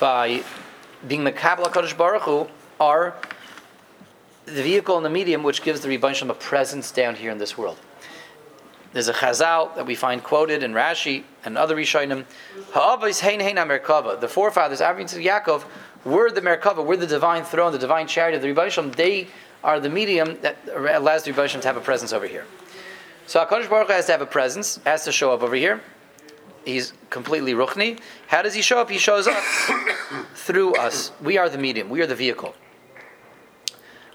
by 0.00 0.42
being 1.06 1.20
Mekabla 1.20 1.66
Kodesh 1.66 1.96
Baruch 1.96 2.22
Hu, 2.22 2.48
are 2.80 3.14
the 4.46 4.64
vehicle 4.64 4.96
and 4.96 5.06
the 5.06 5.10
medium 5.10 5.44
which 5.44 5.62
gives 5.62 5.82
the 5.82 5.88
Rebbeinu 5.88 6.28
a 6.30 6.34
presence 6.34 6.90
down 6.90 7.14
here 7.14 7.30
in 7.30 7.38
this 7.38 7.56
world. 7.56 7.78
There's 8.94 9.08
a 9.08 9.12
Chazal 9.12 9.74
that 9.74 9.86
we 9.86 9.96
find 9.96 10.22
quoted 10.22 10.62
in 10.62 10.72
Rashi 10.72 11.24
and 11.44 11.58
other 11.58 11.74
Rishonim. 11.74 12.24
Ha'avos 12.72 13.18
hein 13.18 13.40
hein 13.40 13.56
Merkava. 13.56 14.20
The 14.20 14.28
forefathers, 14.28 14.80
Avram 14.80 15.00
and 15.00 15.08
Yaakov, 15.10 15.64
were 16.04 16.30
the 16.30 16.40
Merkava, 16.40 16.86
were 16.86 16.96
the 16.96 17.06
divine 17.06 17.42
throne, 17.42 17.72
the 17.72 17.78
divine 17.78 18.06
chariot 18.06 18.36
of 18.36 18.42
the 18.42 18.48
Rebbeinu 18.48 18.94
They 18.94 19.26
are 19.64 19.80
the 19.80 19.90
medium 19.90 20.38
that 20.42 20.58
allows 20.72 21.24
the 21.24 21.32
Rebbeinu 21.32 21.60
to 21.60 21.66
have 21.66 21.76
a 21.76 21.80
presence 21.80 22.12
over 22.12 22.28
here. 22.28 22.46
So 23.26 23.44
Hakadosh 23.44 23.68
Baruch 23.68 23.88
Hu 23.88 23.94
has 23.94 24.06
to 24.06 24.12
have 24.12 24.20
a 24.20 24.26
presence, 24.26 24.78
has 24.84 25.04
to 25.06 25.12
show 25.12 25.32
up 25.32 25.42
over 25.42 25.56
here. 25.56 25.80
He's 26.64 26.92
completely 27.10 27.52
ruchni. 27.52 27.98
How 28.28 28.42
does 28.42 28.54
he 28.54 28.62
show 28.62 28.78
up? 28.78 28.90
He 28.90 28.98
shows 28.98 29.26
up 29.26 29.42
through 30.34 30.74
us. 30.74 31.10
We 31.20 31.36
are 31.36 31.48
the 31.48 31.58
medium. 31.58 31.90
We 31.90 32.00
are 32.00 32.06
the 32.06 32.14
vehicle. 32.14 32.54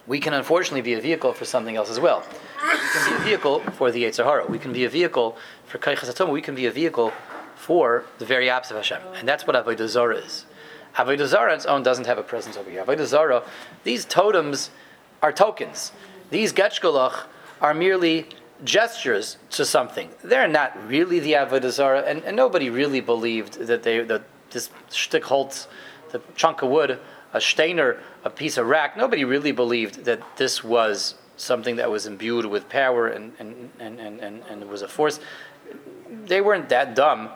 We 0.07 0.21
can 0.21 0.33
unfortunately 0.33 0.81
be 0.81 0.93
a 0.93 1.01
vehicle 1.01 1.33
for 1.33 1.43
something 1.43 1.75
else 1.75 1.89
as 1.89 1.99
well. 1.99 2.23
We 2.61 2.77
can 2.77 3.11
be 3.11 3.15
a 3.15 3.23
vehicle 3.23 3.59
for 3.71 3.91
the 3.91 4.03
Yetzer 4.03 4.23
Hara. 4.23 4.45
We 4.45 4.59
can 4.59 4.73
be 4.73 4.83
a 4.83 4.89
vehicle 4.89 5.37
for 5.65 5.77
Kaichas 5.77 6.09
Atom. 6.09 6.29
We 6.29 6.41
can 6.41 6.55
be 6.55 6.65
a 6.65 6.71
vehicle 6.71 7.13
for 7.55 8.05
the 8.17 8.25
very 8.25 8.49
opposite 8.49 8.75
of 8.75 8.77
Hashem. 8.77 9.01
And 9.15 9.27
that's 9.27 9.45
what 9.45 9.55
Avodah 9.55 9.87
Zarah 9.87 10.17
is. 10.17 10.45
Avodah 10.95 11.27
Zarah 11.27 11.51
on 11.51 11.55
its 11.57 11.65
own 11.65 11.83
doesn't 11.83 12.07
have 12.07 12.17
a 12.17 12.23
presence 12.23 12.57
over 12.57 12.69
here. 12.69 12.83
Avodah 12.83 13.05
Zarah, 13.05 13.43
these 13.83 14.05
totems 14.05 14.71
are 15.21 15.31
tokens. 15.31 15.91
These 16.29 16.53
getchgalach 16.53 17.23
are 17.61 17.73
merely 17.73 18.27
gestures 18.63 19.37
to 19.51 19.65
something. 19.65 20.09
They're 20.23 20.47
not 20.47 20.75
really 20.87 21.19
the 21.19 21.33
Avodah 21.33 21.71
Zarah, 21.71 22.01
and, 22.01 22.23
and 22.23 22.35
nobody 22.35 22.69
really 22.69 23.01
believed 23.01 23.59
that 23.67 23.83
they 23.83 24.01
that 24.01 24.23
this 24.51 24.69
shtick 24.91 25.23
the 26.11 26.21
chunk 26.35 26.61
of 26.61 26.69
wood, 26.69 26.99
a 27.33 27.41
steiner, 27.41 27.99
a 28.23 28.29
piece 28.29 28.57
of 28.57 28.67
rack. 28.67 28.97
Nobody 28.97 29.23
really 29.23 29.51
believed 29.51 30.05
that 30.05 30.37
this 30.37 30.63
was 30.63 31.15
something 31.39 31.77
that 31.77 31.89
was 31.89 32.05
imbued 32.05 32.45
with 32.45 32.69
power 32.69 33.07
and, 33.07 33.33
and, 33.39 33.69
and, 33.79 33.99
and, 33.99 34.19
and, 34.19 34.43
and 34.49 34.69
was 34.69 34.81
a 34.81 34.87
force. 34.87 35.19
They 36.25 36.41
weren't 36.41 36.69
that 36.69 36.95
dumb. 36.95 37.29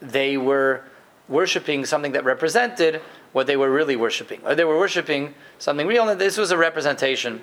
They 0.00 0.36
were 0.36 0.84
worshiping 1.28 1.84
something 1.84 2.12
that 2.12 2.24
represented 2.24 3.00
what 3.32 3.46
they 3.46 3.56
were 3.56 3.70
really 3.70 3.96
worshiping, 3.96 4.40
or 4.44 4.54
they 4.54 4.64
were 4.64 4.78
worshiping 4.78 5.34
something 5.58 5.86
real, 5.86 6.08
and 6.08 6.20
this 6.20 6.38
was 6.38 6.50
a 6.50 6.56
representation. 6.56 7.42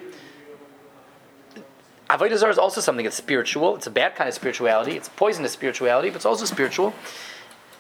Avodah 2.10 2.38
Zarah 2.38 2.52
is 2.52 2.58
also 2.58 2.82
something 2.82 3.04
that's 3.04 3.16
spiritual. 3.16 3.76
It's 3.76 3.88
a 3.88 3.92
bad 3.92 4.16
kind 4.16 4.28
of 4.28 4.34
spirituality. 4.34 4.94
It's 4.94 5.10
poisonous 5.10 5.52
spirituality, 5.52 6.10
but 6.10 6.18
it's 6.18 6.26
also 6.26 6.46
spiritual. 6.46 6.94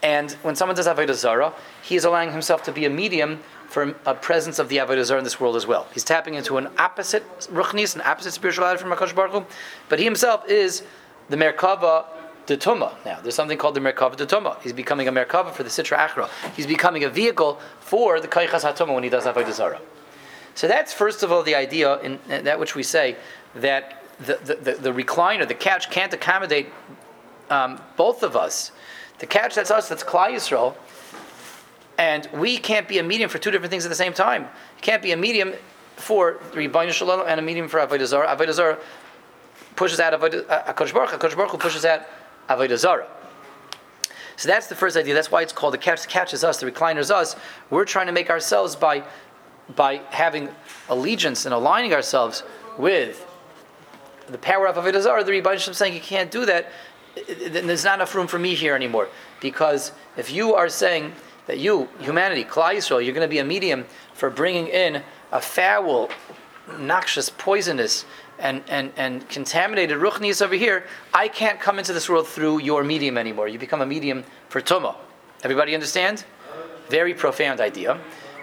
And 0.02 0.32
when 0.44 0.56
someone 0.56 0.76
does 0.76 0.88
Avodah 0.88 1.14
Zarah, 1.14 1.54
he 1.82 1.96
is 1.96 2.04
allowing 2.04 2.32
himself 2.32 2.64
to 2.64 2.72
be 2.72 2.86
a 2.86 2.90
medium 2.90 3.40
for 3.74 3.96
a 4.06 4.14
presence 4.14 4.60
of 4.60 4.70
the 4.70 4.78
Avodah 4.78 5.18
in 5.18 5.24
this 5.24 5.40
world 5.40 5.56
as 5.56 5.66
well. 5.66 5.88
He's 5.96 6.04
tapping 6.04 6.36
into 6.36 6.58
an 6.58 6.70
opposite 6.78 7.28
ruchnis, 7.48 7.96
an 7.96 8.02
opposite 8.02 8.34
spirituality 8.34 8.80
from 8.80 8.92
Hakadosh 8.92 9.16
Baruch 9.16 9.32
Hu, 9.32 9.46
but 9.90 9.98
he 9.98 10.06
himself 10.06 10.48
is 10.48 10.84
the 11.30 11.38
Merkava 11.38 12.06
the 12.46 12.56
Tuma. 12.56 12.94
Now, 13.04 13.20
there's 13.20 13.34
something 13.34 13.58
called 13.58 13.74
the 13.74 13.80
Merkava 13.80 14.16
the 14.16 14.28
Tuma. 14.28 14.62
He's 14.62 14.74
becoming 14.74 15.08
a 15.08 15.12
Merkava 15.12 15.52
for 15.52 15.64
the 15.64 15.70
Sitra 15.70 15.98
Achra. 15.98 16.30
He's 16.56 16.68
becoming 16.68 17.04
a 17.04 17.10
vehicle 17.10 17.60
for 17.80 18.20
the 18.20 18.28
Kaichas 18.28 18.62
HaTuma 18.62 18.94
when 18.94 19.04
he 19.04 19.10
does 19.10 19.26
Avodah 19.26 19.52
Zarah. 19.52 19.82
So 20.54 20.68
that's 20.68 20.94
first 20.94 21.24
of 21.24 21.32
all 21.32 21.42
the 21.42 21.56
idea 21.56 21.98
in, 22.02 22.20
in 22.30 22.44
that 22.44 22.60
which 22.60 22.76
we 22.76 22.84
say 22.84 23.16
that 23.56 24.04
the, 24.20 24.38
the, 24.44 24.56
the, 24.56 24.74
the 24.76 24.94
recliner, 24.94 25.48
the 25.48 25.56
couch, 25.56 25.90
can't 25.90 26.14
accommodate 26.14 26.68
um, 27.50 27.82
both 27.98 28.22
of 28.22 28.36
us. 28.36 28.72
The 29.18 29.26
couch 29.26 29.56
that's 29.56 29.72
us, 29.72 29.90
that's 29.90 30.04
Klal 30.04 30.30
Yisrael, 30.30 30.76
and 31.98 32.28
we 32.34 32.58
can't 32.58 32.88
be 32.88 33.00
a 33.00 33.04
medium 33.04 33.30
for 33.30 33.38
two 33.38 33.52
different 33.52 33.72
things 33.72 33.86
at 33.86 33.90
the 33.90 33.96
same 33.96 34.14
time. 34.14 34.44
You 34.44 34.82
can't 34.82 35.02
be 35.02 35.12
a 35.12 35.18
medium 35.18 35.54
for 35.96 36.36
Rebbeinu 36.52 36.92
Shalom 36.92 37.24
and 37.28 37.40
a 37.40 37.44
medium 37.44 37.68
for 37.68 37.80
Avodah 37.80 38.06
Zarah. 38.06 38.36
Avodah 38.36 38.54
Zarah 38.54 38.80
pushes 39.76 40.00
out 40.00 40.14
Avodah 40.14 40.46
uh, 40.50 40.74
Baruch 40.74 41.12
Hu. 41.12 41.36
Baruch 41.36 41.52
Hu 41.52 41.58
pushes 41.58 41.86
out 41.86 42.02
Avodah 42.50 42.78
Zarah. 42.78 43.08
So 44.36 44.50
that's 44.50 44.68
the 44.68 44.76
first 44.76 44.98
idea. 44.98 45.14
That's 45.14 45.32
why 45.32 45.44
it's 45.44 45.54
called 45.54 45.76
the 45.76 45.78
couch. 45.78 46.00
Us. 46.16 46.60
The 46.60 46.72
recliner 46.72 46.98
is 46.98 47.12
us. 47.12 47.36
We're 47.70 47.86
trying 47.86 48.08
to 48.08 48.12
make 48.12 48.30
ourselves 48.30 48.76
by 48.76 49.04
by 49.76 50.02
having 50.10 50.50
allegiance 50.90 51.46
and 51.46 51.54
aligning 51.54 51.94
ourselves 51.94 52.44
with 52.78 53.26
the 54.28 54.38
power 54.38 54.68
of 54.68 54.76
Avodah 54.76 55.02
Zarah. 55.02 55.24
The 55.24 55.32
Rebbeinu 55.32 55.60
Shalom 55.60 55.76
saying 55.76 55.94
you 55.94 56.02
can't 56.02 56.32
do 56.32 56.46
that. 56.46 56.72
There's 57.28 57.86
not 57.86 57.96
enough 57.96 58.16
room 58.16 58.26
for 58.26 58.40
me 58.40 58.56
here 58.56 58.74
anymore. 58.74 59.08
Because 59.40 59.92
if 60.18 60.32
you 60.32 60.56
are 60.56 60.70
saying 60.70 61.14
that 61.48 61.60
you, 61.60 61.90
humanity, 62.00 62.44
Klal 62.44 62.76
Yisrael, 62.76 63.04
you're 63.04 63.14
going 63.14 63.28
to 63.28 63.34
be 63.34 63.40
a 63.40 63.44
medium 63.46 63.86
for 64.14 64.30
bringing 64.30 64.68
in 64.68 65.04
a 65.32 65.42
foul, 65.42 66.10
noxious, 66.80 67.30
poisonous, 67.30 68.06
and, 68.40 68.64
and, 68.68 68.92
and 68.98 69.28
contaminated 69.30 69.98
ruchnis 69.98 70.42
over 70.42 70.56
here, 70.56 70.86
I 71.14 71.28
can't 71.28 71.60
come 71.60 71.80
into 71.80 71.94
this 71.94 72.10
world 72.10 72.28
through 72.28 72.60
your 72.60 72.84
medium 72.84 73.18
anymore. 73.18 73.48
You 73.48 73.60
become 73.60 73.82
a 73.82 73.86
medium 73.86 74.24
for 74.50 74.62
Tuma. 74.62 74.96
Everybody 75.44 75.74
understand? 75.74 76.26
Very 76.90 77.14
profound 77.14 77.60
idea. 77.60 78.00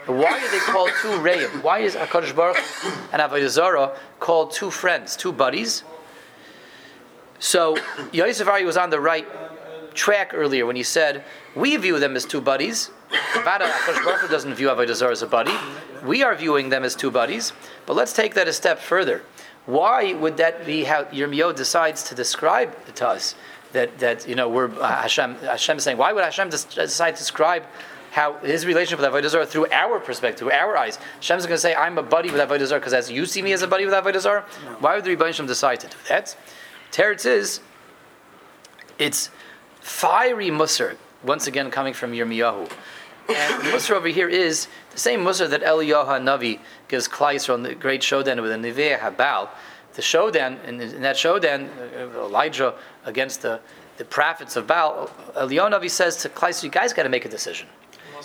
Why 0.07 0.39
are 0.39 0.51
they 0.51 0.59
called 0.59 0.91
two 1.03 1.21
Reim? 1.21 1.63
Why 1.63 1.81
is 1.81 1.95
HaKadosh 1.95 2.35
Baruch 2.35 2.57
and 3.13 3.23
Avodah 3.23 3.97
called 4.19 4.53
two 4.53 4.71
friends, 4.71 5.17
two 5.17 5.33
buddies? 5.33 5.85
So 7.39 7.77
Yosef 8.13 8.49
Ari 8.49 8.65
was 8.65 8.77
on 8.77 8.91
the 8.91 9.01
right 9.01 9.27
track 10.01 10.33
earlier 10.33 10.65
when 10.65 10.77
he 10.77 10.83
said, 10.83 11.23
we 11.55 11.77
view 11.77 11.99
them 11.99 12.17
as 12.17 12.25
two 12.25 12.41
buddies. 12.41 12.91
Vada 13.45 13.71
doesn't 14.31 14.55
view 14.55 14.69
Avodah 14.69 14.95
Zarah 14.95 15.13
as 15.13 15.21
a 15.21 15.27
buddy. 15.27 15.53
We 16.03 16.23
are 16.23 16.35
viewing 16.35 16.71
them 16.71 16.85
as 16.85 16.97
two 16.97 17.11
buddies. 17.11 17.53
But 17.85 17.97
let's 17.97 18.15
take 18.15 18.33
that 18.35 18.49
a 18.49 18.53
step 18.53 18.79
further. 18.79 19.23
Why 19.67 20.15
would 20.15 20.39
that 20.39 20.65
be 20.65 20.85
how 20.85 21.05
Yirmiyahu 21.05 21.55
decides 21.55 22.03
to 22.05 22.15
describe 22.15 22.75
it 22.89 22.97
to 22.97 23.09
us? 23.09 23.35
That, 23.73 23.99
that 23.99 24.27
you 24.27 24.35
know, 24.35 24.49
we're, 24.49 24.71
uh, 24.81 25.03
Hashem, 25.03 25.35
Hashem 25.37 25.77
is 25.77 25.85
saying, 25.85 25.99
why 25.99 26.13
would 26.15 26.25
Hashem 26.25 26.49
decide 26.49 27.13
to 27.17 27.19
describe 27.19 27.65
how 28.13 28.39
his 28.39 28.65
relationship 28.67 28.99
with 28.99 29.13
Avodah 29.13 29.29
Zarah 29.29 29.47
through 29.47 29.67
our 29.71 30.01
perspective, 30.01 30.41
through 30.41 30.51
our 30.51 30.77
eyes. 30.77 30.99
Shem's 31.21 31.47
going 31.47 31.55
to 31.55 31.61
say, 31.61 31.77
"I'm 31.77 31.97
a 31.97 32.03
buddy 32.03 32.29
with 32.29 32.41
Avodah 32.41 32.67
Zarah 32.67 32.81
because 32.81 32.93
as 32.93 33.09
you 33.09 33.25
see 33.25 33.41
me 33.41 33.53
as 33.53 33.63
a 33.63 33.69
buddy 33.69 33.85
with 33.85 33.95
Avodah 33.95 34.21
Zarah." 34.21 34.45
No. 34.65 34.73
Why 34.81 34.97
would 34.97 35.05
the 35.05 35.15
Rebbeinu 35.15 35.47
decide 35.47 35.79
to 35.81 35.87
do 35.87 35.97
that? 36.09 36.37
Teretz 36.91 37.25
is, 37.25 37.61
it's 38.99 39.31
fiery 39.81 40.51
musr 40.51 40.97
once 41.23 41.47
again 41.47 41.71
coming 41.71 41.95
from 41.95 42.13
Yirmiyahu. 42.13 42.71
And 43.29 43.63
the 43.63 43.95
over 43.95 44.09
here 44.09 44.29
is 44.29 44.67
the 44.91 44.99
same 44.99 45.21
Musar 45.21 45.49
that 45.51 45.63
Eliyahu 45.63 46.21
Navi 46.23 46.59
gives 46.89 47.07
Klai 47.07 47.53
on 47.53 47.63
the 47.63 47.75
great 47.75 48.03
showdown 48.03 48.41
with 48.43 48.51
the 48.51 48.57
Nivea 48.57 48.99
Habal. 48.99 49.49
The 49.95 50.03
showdown, 50.03 50.59
in, 50.67 50.81
in 50.81 51.03
that 51.03 51.17
showdown, 51.17 51.69
uh, 51.97 52.21
Elijah 52.21 52.75
against 53.05 53.43
the, 53.43 53.61
the 53.99 54.05
prophets 54.05 54.57
of 54.57 54.67
Baal, 54.67 55.11
Eliyahu 55.35 55.71
Navi 55.71 55.91
says 55.91 56.17
to 56.19 56.29
Klai 56.29 56.61
you 56.63 56.71
guys 56.71 56.93
got 56.93 57.05
to 57.05 57.09
make 57.09 57.25
a 57.25 57.29
decision. 57.29 57.69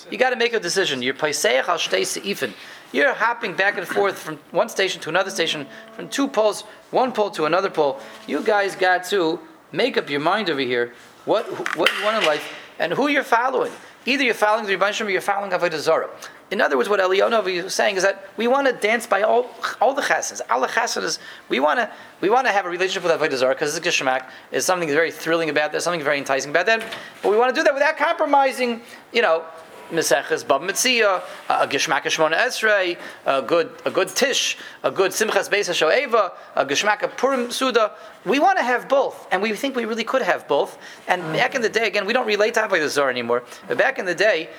You 0.10 0.18
got 0.18 0.32
to 0.32 0.36
make 0.36 0.54
a 0.54 0.60
decision. 0.60 1.02
You're 1.02 1.14
Paiseach 1.14 1.68
al 1.68 1.78
Seifin. 1.78 2.54
You're 2.92 3.14
hopping 3.14 3.56
back 3.56 3.78
and 3.78 3.88
forth 3.88 4.18
from 4.18 4.40
one 4.52 4.70
station 4.70 5.02
to 5.02 5.10
another 5.10 5.30
station, 5.30 5.68
from 5.94 6.10
two 6.10 6.28
poles, 6.28 6.62
one 6.92 7.12
pole 7.12 7.30
to 7.32 7.46
another 7.46 7.70
pole. 7.70 8.00
You 8.28 8.42
guys 8.42 8.76
got 8.76 9.06
to 9.06 9.40
make 9.72 9.98
up 9.98 10.10
your 10.10 10.20
mind 10.20 10.50
over 10.50 10.60
here 10.60 10.94
what, 11.26 11.46
what 11.78 11.90
you 11.98 12.04
want 12.04 12.18
in 12.18 12.26
life 12.26 12.54
and 12.80 12.94
who 12.94 13.08
you're 13.08 13.24
following. 13.24 13.72
Either 14.06 14.24
you're 14.24 14.34
following 14.36 14.66
the 14.66 14.76
Rebbeinu 14.76 15.06
or 15.06 15.10
you're 15.10 15.22
following 15.22 15.52
Avodah 15.52 15.80
Zarah. 15.80 16.10
In 16.52 16.62
other 16.62 16.78
words, 16.78 16.88
what 16.88 17.00
Eliyahu 17.00 17.66
is 17.66 17.74
saying 17.74 17.96
is 17.96 18.04
that 18.04 18.30
we 18.38 18.48
want 18.48 18.68
to 18.68 18.74
dance 18.74 19.08
by 19.08 19.24
all, 19.24 19.50
all 19.82 19.96
the 19.96 20.04
chassads. 20.04 20.42
All 20.48 20.62
the 20.62 20.68
chassads, 20.68 21.18
we 21.50 21.60
want 21.60 21.80
to 21.80 21.92
we 22.22 22.30
want 22.30 22.46
to 22.46 22.54
have 22.54 22.68
a 22.68 22.70
relationship 22.70 23.04
with 23.04 23.20
Avodah 23.20 23.36
Zarah 23.36 23.56
because 23.56 23.76
it's 23.76 23.86
geshmak 23.86 24.30
is 24.52 24.64
something 24.64 24.88
very 24.90 25.12
thrilling 25.12 25.50
about 25.50 25.72
that, 25.72 25.82
something 25.82 26.04
very 26.04 26.20
enticing 26.20 26.52
about 26.52 26.68
that. 26.68 26.84
But 27.24 27.32
we 27.32 27.38
want 27.38 27.56
to 27.56 27.60
do 27.60 27.64
that 27.64 27.74
without 27.74 27.98
compromising, 27.98 28.82
you 29.12 29.24
know, 29.24 29.44
Meseches 29.92 30.48
Bab 30.48 30.62
Metzia, 30.62 31.22
a 31.50 31.68
Geshmak 31.68 32.04
Shmona 32.04 32.38
Esrei, 32.38 32.98
a 33.26 33.42
good 33.42 33.72
a 33.86 33.92
good 33.92 34.10
Tish, 34.10 34.58
a 34.84 34.92
good 34.92 35.12
Simchas 35.12 35.50
Beis 35.50 35.70
Shoeva, 35.70 36.32
a 36.56 36.66
Geshmak 36.66 37.18
Purim 37.18 37.52
Suda. 37.52 37.92
We 38.26 38.40
want 38.40 38.58
to 38.58 38.64
have 38.64 38.88
both, 38.90 39.28
and 39.32 39.42
we 39.42 39.54
think 39.54 39.76
we 39.76 39.86
really 39.86 40.04
could 40.04 40.22
have 40.22 40.48
both. 40.48 40.78
And 41.08 41.22
back 41.34 41.56
in 41.56 41.62
the 41.62 41.70
day, 41.70 41.88
again, 41.88 42.06
we 42.06 42.14
don't 42.14 42.28
relate 42.28 42.56
to 42.56 42.62
Avodah 42.62 42.90
Zarah 42.90 43.12
anymore. 43.12 43.44
But 43.68 43.78
back 43.78 44.00
in 44.00 44.06
the 44.06 44.16
day, 44.16 44.50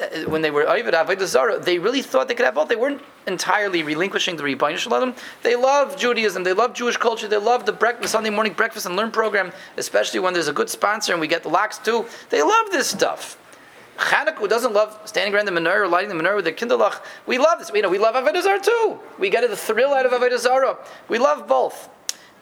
uh, 0.00 0.28
when 0.28 0.42
they 0.42 0.50
were 0.50 0.68
Ovid 0.68 0.94
Avodah 0.94 1.26
Zarah, 1.26 1.58
they 1.58 1.78
really 1.78 2.02
thought 2.02 2.28
they 2.28 2.34
could 2.34 2.44
have 2.44 2.54
both. 2.54 2.68
They 2.68 2.76
weren't 2.76 3.02
entirely 3.26 3.82
relinquishing 3.82 4.36
the 4.36 4.42
Rebbeinu 4.42 4.76
Shalom. 4.76 5.14
They 5.42 5.56
love 5.56 5.96
Judaism. 5.96 6.44
They 6.44 6.52
love 6.52 6.74
Jewish 6.74 6.96
culture. 6.96 7.28
They 7.28 7.38
love 7.38 7.66
the 7.66 7.72
breakfast, 7.72 8.12
Sunday 8.12 8.30
morning 8.30 8.52
breakfast 8.52 8.86
and 8.86 8.94
learn 8.94 9.10
program, 9.10 9.52
especially 9.76 10.20
when 10.20 10.34
there's 10.34 10.48
a 10.48 10.52
good 10.52 10.70
sponsor 10.70 11.12
and 11.12 11.20
we 11.20 11.26
get 11.26 11.42
the 11.42 11.48
locks 11.48 11.78
too. 11.78 12.06
They 12.30 12.42
love 12.42 12.70
this 12.70 12.88
stuff. 12.88 13.38
Chanukah 13.96 14.36
who 14.36 14.48
doesn't 14.48 14.72
love 14.72 14.98
standing 15.04 15.34
around 15.34 15.46
the 15.46 15.52
menorah, 15.52 15.90
lighting 15.90 16.16
the 16.16 16.22
menorah 16.22 16.36
with 16.36 16.44
their 16.44 16.54
kindlech. 16.54 17.00
We 17.26 17.38
love 17.38 17.58
this. 17.58 17.70
You 17.74 17.82
know, 17.82 17.88
we 17.88 17.98
love 17.98 18.14
Avodah 18.14 18.42
Zarah 18.42 18.60
too. 18.60 18.98
We 19.18 19.30
get 19.30 19.48
the 19.48 19.56
thrill 19.56 19.94
out 19.94 20.06
of 20.06 20.12
Avodah 20.12 20.38
Zarah. 20.38 20.78
We 21.08 21.18
love 21.18 21.46
both. 21.46 21.88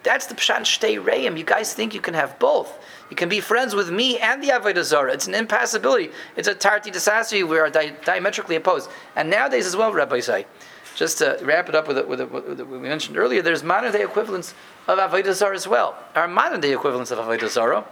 That's 0.03 0.27
the 0.27 0.35
Pshan 0.35 0.61
Shtei 0.61 1.03
Reim. 1.03 1.37
You 1.37 1.45
guys 1.45 1.73
think 1.73 1.95
you 1.95 2.01
can 2.01 2.15
have 2.15 2.39
both. 2.39 2.79
You 3.09 3.17
can 3.17 3.29
be 3.29 3.41
friends 3.41 3.75
with 3.75 3.91
me 3.91 4.19
and 4.19 4.43
the 4.43 4.49
Avodah 4.49 4.85
Zarah. 4.85 5.13
It's 5.13 5.27
an 5.27 5.35
impassibility. 5.35 6.11
It's 6.37 6.47
a 6.47 6.55
tarti 6.55 6.91
desassi. 6.91 7.47
We 7.47 7.59
are 7.59 7.71
di- 7.71 7.95
diametrically 8.05 8.57
opposed. 8.57 8.91
And 9.17 9.31
nowadays 9.31 9.67
as 9.67 9.77
well, 9.77 9.93
Rabbi 9.93 10.21
say, 10.21 10.47
just 10.95 11.19
to 11.19 11.39
wrap 11.43 11.69
it 11.69 11.75
up 11.75 11.89
with, 11.89 12.07
with, 12.07 12.21
with, 12.21 12.61
what 12.61 12.69
we 12.69 12.79
mentioned 12.79 13.17
earlier, 13.17 13.43
there's 13.43 13.65
modern 13.65 13.93
day 13.93 14.05
equivalents 14.05 14.55
of 14.87 14.99
Avodah 14.99 15.33
Zarah 15.33 15.57
as 15.57 15.67
well. 15.67 15.97
Our 16.15 16.29
modern 16.29 16.61
day 16.61 16.75
equivalents 16.75 17.11
of 17.11 17.19
Avodah 17.19 17.49
Zarah. 17.49 17.85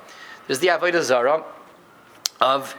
There's 0.46 0.58
the 0.58 0.68
Avodah 0.68 1.02
Zarah 1.02 1.44
of 2.40 2.76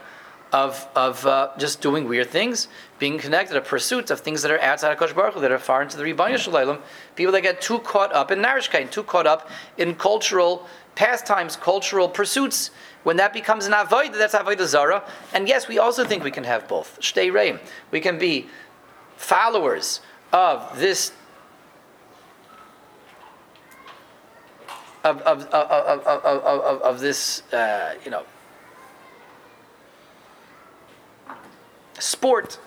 of, 0.53 0.87
of 0.95 1.25
uh, 1.25 1.49
just 1.57 1.81
doing 1.81 2.07
weird 2.07 2.29
things, 2.29 2.67
being 2.99 3.17
connected, 3.17 3.57
a 3.57 3.61
pursuit 3.61 4.11
of 4.11 4.19
things 4.19 4.43
that 4.43 4.51
are 4.51 4.61
outside 4.61 4.91
of 4.91 4.99
Kosh 4.99 5.11
Baruch 5.11 5.33
Hu, 5.33 5.41
that 5.41 5.51
are 5.51 5.57
far 5.57 5.81
into 5.81 5.97
the 5.97 6.03
Rebbeinu 6.03 6.37
Shalom. 6.37 6.77
People 7.15 7.33
that 7.33 7.41
get 7.41 7.59
too 7.59 7.79
caught 7.79 8.13
up 8.13 8.29
in 8.29 8.39
Narishkain, 8.39 8.91
too 8.91 9.01
caught 9.01 9.25
up 9.25 9.49
in 9.79 9.95
cultural 9.95 10.67
pastimes, 10.93 11.55
cultural 11.55 12.07
pursuits. 12.07 12.69
When 13.01 13.17
that 13.17 13.33
becomes 13.33 13.65
an 13.65 13.73
avoid, 13.73 14.13
that's 14.13 14.35
avodah 14.35 14.67
zara. 14.67 15.03
And 15.33 15.47
yes, 15.47 15.67
we 15.67 15.79
also 15.79 16.05
think 16.05 16.23
we 16.23 16.31
can 16.31 16.43
have 16.43 16.67
both. 16.67 16.99
Shtei 17.01 17.33
reim. 17.33 17.59
We 17.89 17.99
can 17.99 18.19
be 18.19 18.47
followers 19.17 20.01
of 20.31 20.79
this 20.79 21.11
of, 25.03 25.19
of, 25.23 25.41
of, 25.47 25.69
of, 26.05 26.23
of, 26.25 26.81
of, 26.81 26.99
this, 27.01 27.43
uh, 27.51 27.95
you 28.05 28.11
know, 28.11 28.23
sport 31.99 32.59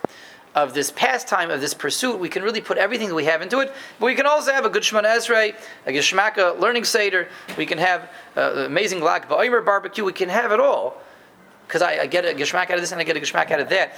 of 0.56 0.72
this 0.72 0.90
pastime, 0.90 1.50
of 1.50 1.60
this 1.60 1.74
pursuit, 1.74 2.18
we 2.18 2.30
can 2.30 2.42
really 2.42 2.62
put 2.62 2.78
everything 2.78 3.08
that 3.08 3.14
we 3.14 3.26
have 3.26 3.42
into 3.42 3.60
it. 3.60 3.72
But 4.00 4.06
we 4.06 4.14
can 4.14 4.26
also 4.26 4.52
have 4.52 4.64
a 4.64 4.70
good 4.70 4.82
Shemana 4.82 5.16
Esrei, 5.16 5.54
a 5.86 5.90
Geshmaka 5.90 6.58
learning 6.58 6.84
Seder. 6.84 7.28
We 7.58 7.66
can 7.66 7.76
have 7.76 8.10
uh, 8.36 8.64
amazing 8.66 9.02
Lag 9.02 9.28
Ba'omer 9.28 9.62
barbecue. 9.64 10.02
We 10.02 10.14
can 10.14 10.30
have 10.30 10.52
it 10.52 10.60
all. 10.60 10.96
Because 11.66 11.82
I, 11.82 11.98
I, 11.98 12.06
get 12.06 12.24
a 12.24 12.28
Geshmak 12.28 12.70
out 12.70 12.76
of 12.76 12.80
this 12.80 12.92
and 12.92 13.00
I 13.00 13.04
get 13.04 13.16
a 13.18 13.20
Geshmak 13.20 13.50
out 13.50 13.60
of 13.60 13.68
that. 13.68 13.94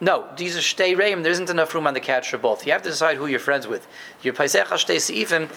No, 0.00 0.28
these 0.36 0.56
are 0.56 0.60
Shtei 0.60 0.96
Reim. 0.96 1.24
There 1.24 1.32
isn't 1.32 1.50
enough 1.50 1.74
room 1.74 1.88
on 1.88 1.94
the 1.94 2.00
couch 2.00 2.30
for 2.30 2.38
both. 2.38 2.64
You 2.64 2.72
have 2.72 2.82
to 2.82 2.90
decide 2.90 3.16
who 3.16 3.26
you're 3.26 3.40
friends 3.40 3.66
with. 3.66 3.88
You're 4.22 4.34
Paisech 4.34 4.66
Shtei 4.66 4.96
Seifim. 4.96 5.50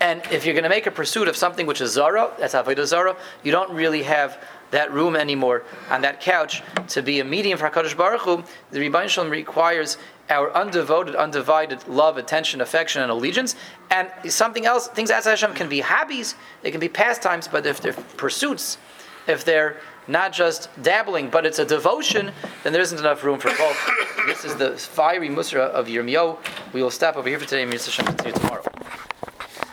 And 0.00 0.22
if 0.32 0.44
you're 0.44 0.54
going 0.54 0.64
to 0.64 0.68
make 0.68 0.86
a 0.86 0.90
pursuit 0.90 1.28
of 1.28 1.36
something 1.36 1.66
which 1.66 1.80
is 1.80 1.92
Zara, 1.92 2.32
that's 2.38 2.54
Avodah 2.54 2.84
Zara, 2.84 3.16
you 3.44 3.52
don't 3.52 3.70
really 3.70 4.02
have 4.02 4.42
that 4.70 4.92
room 4.92 5.16
anymore 5.16 5.64
on 5.90 6.02
that 6.02 6.20
couch 6.20 6.62
to 6.88 7.02
be 7.02 7.20
a 7.20 7.24
medium 7.24 7.58
for 7.58 7.68
Hakadosh 7.68 7.96
Baruch 7.96 8.22
Hu. 8.22 8.44
The 8.70 8.80
Rebbein 8.80 9.08
Shalom 9.08 9.30
requires 9.30 9.98
our 10.28 10.50
undevoted, 10.50 11.16
undivided 11.16 11.86
love, 11.86 12.16
attention, 12.16 12.60
affection, 12.60 13.02
and 13.02 13.10
allegiance. 13.10 13.54
And 13.90 14.10
something 14.28 14.66
else, 14.66 14.88
things 14.88 15.10
outside 15.10 15.30
Hashem 15.30 15.54
can 15.54 15.68
be 15.68 15.80
hobbies, 15.80 16.34
they 16.62 16.70
can 16.70 16.80
be 16.80 16.88
pastimes, 16.88 17.48
but 17.48 17.66
if 17.66 17.80
they're 17.80 17.92
pursuits, 17.92 18.78
if 19.26 19.44
they're 19.44 19.76
not 20.08 20.32
just 20.32 20.68
dabbling, 20.82 21.30
but 21.30 21.44
it's 21.44 21.58
a 21.58 21.64
devotion, 21.64 22.32
then 22.62 22.72
there 22.72 22.82
isn't 22.82 22.98
enough 22.98 23.24
room 23.24 23.38
for 23.38 23.48
both. 23.56 23.90
this 24.26 24.44
is 24.44 24.54
the 24.56 24.76
fiery 24.76 25.28
musra 25.28 25.68
of 25.70 25.86
Yirmiyahu. 25.86 26.38
We 26.72 26.82
will 26.82 26.90
stop 26.90 27.16
over 27.16 27.28
here 27.28 27.38
for 27.38 27.46
today 27.46 27.62
and 27.62 27.72
continue 27.72 28.32
tomorrow. 28.32 28.62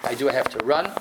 I 0.03 0.15
do 0.15 0.27
have 0.27 0.49
to 0.49 0.63
run. 0.65 0.91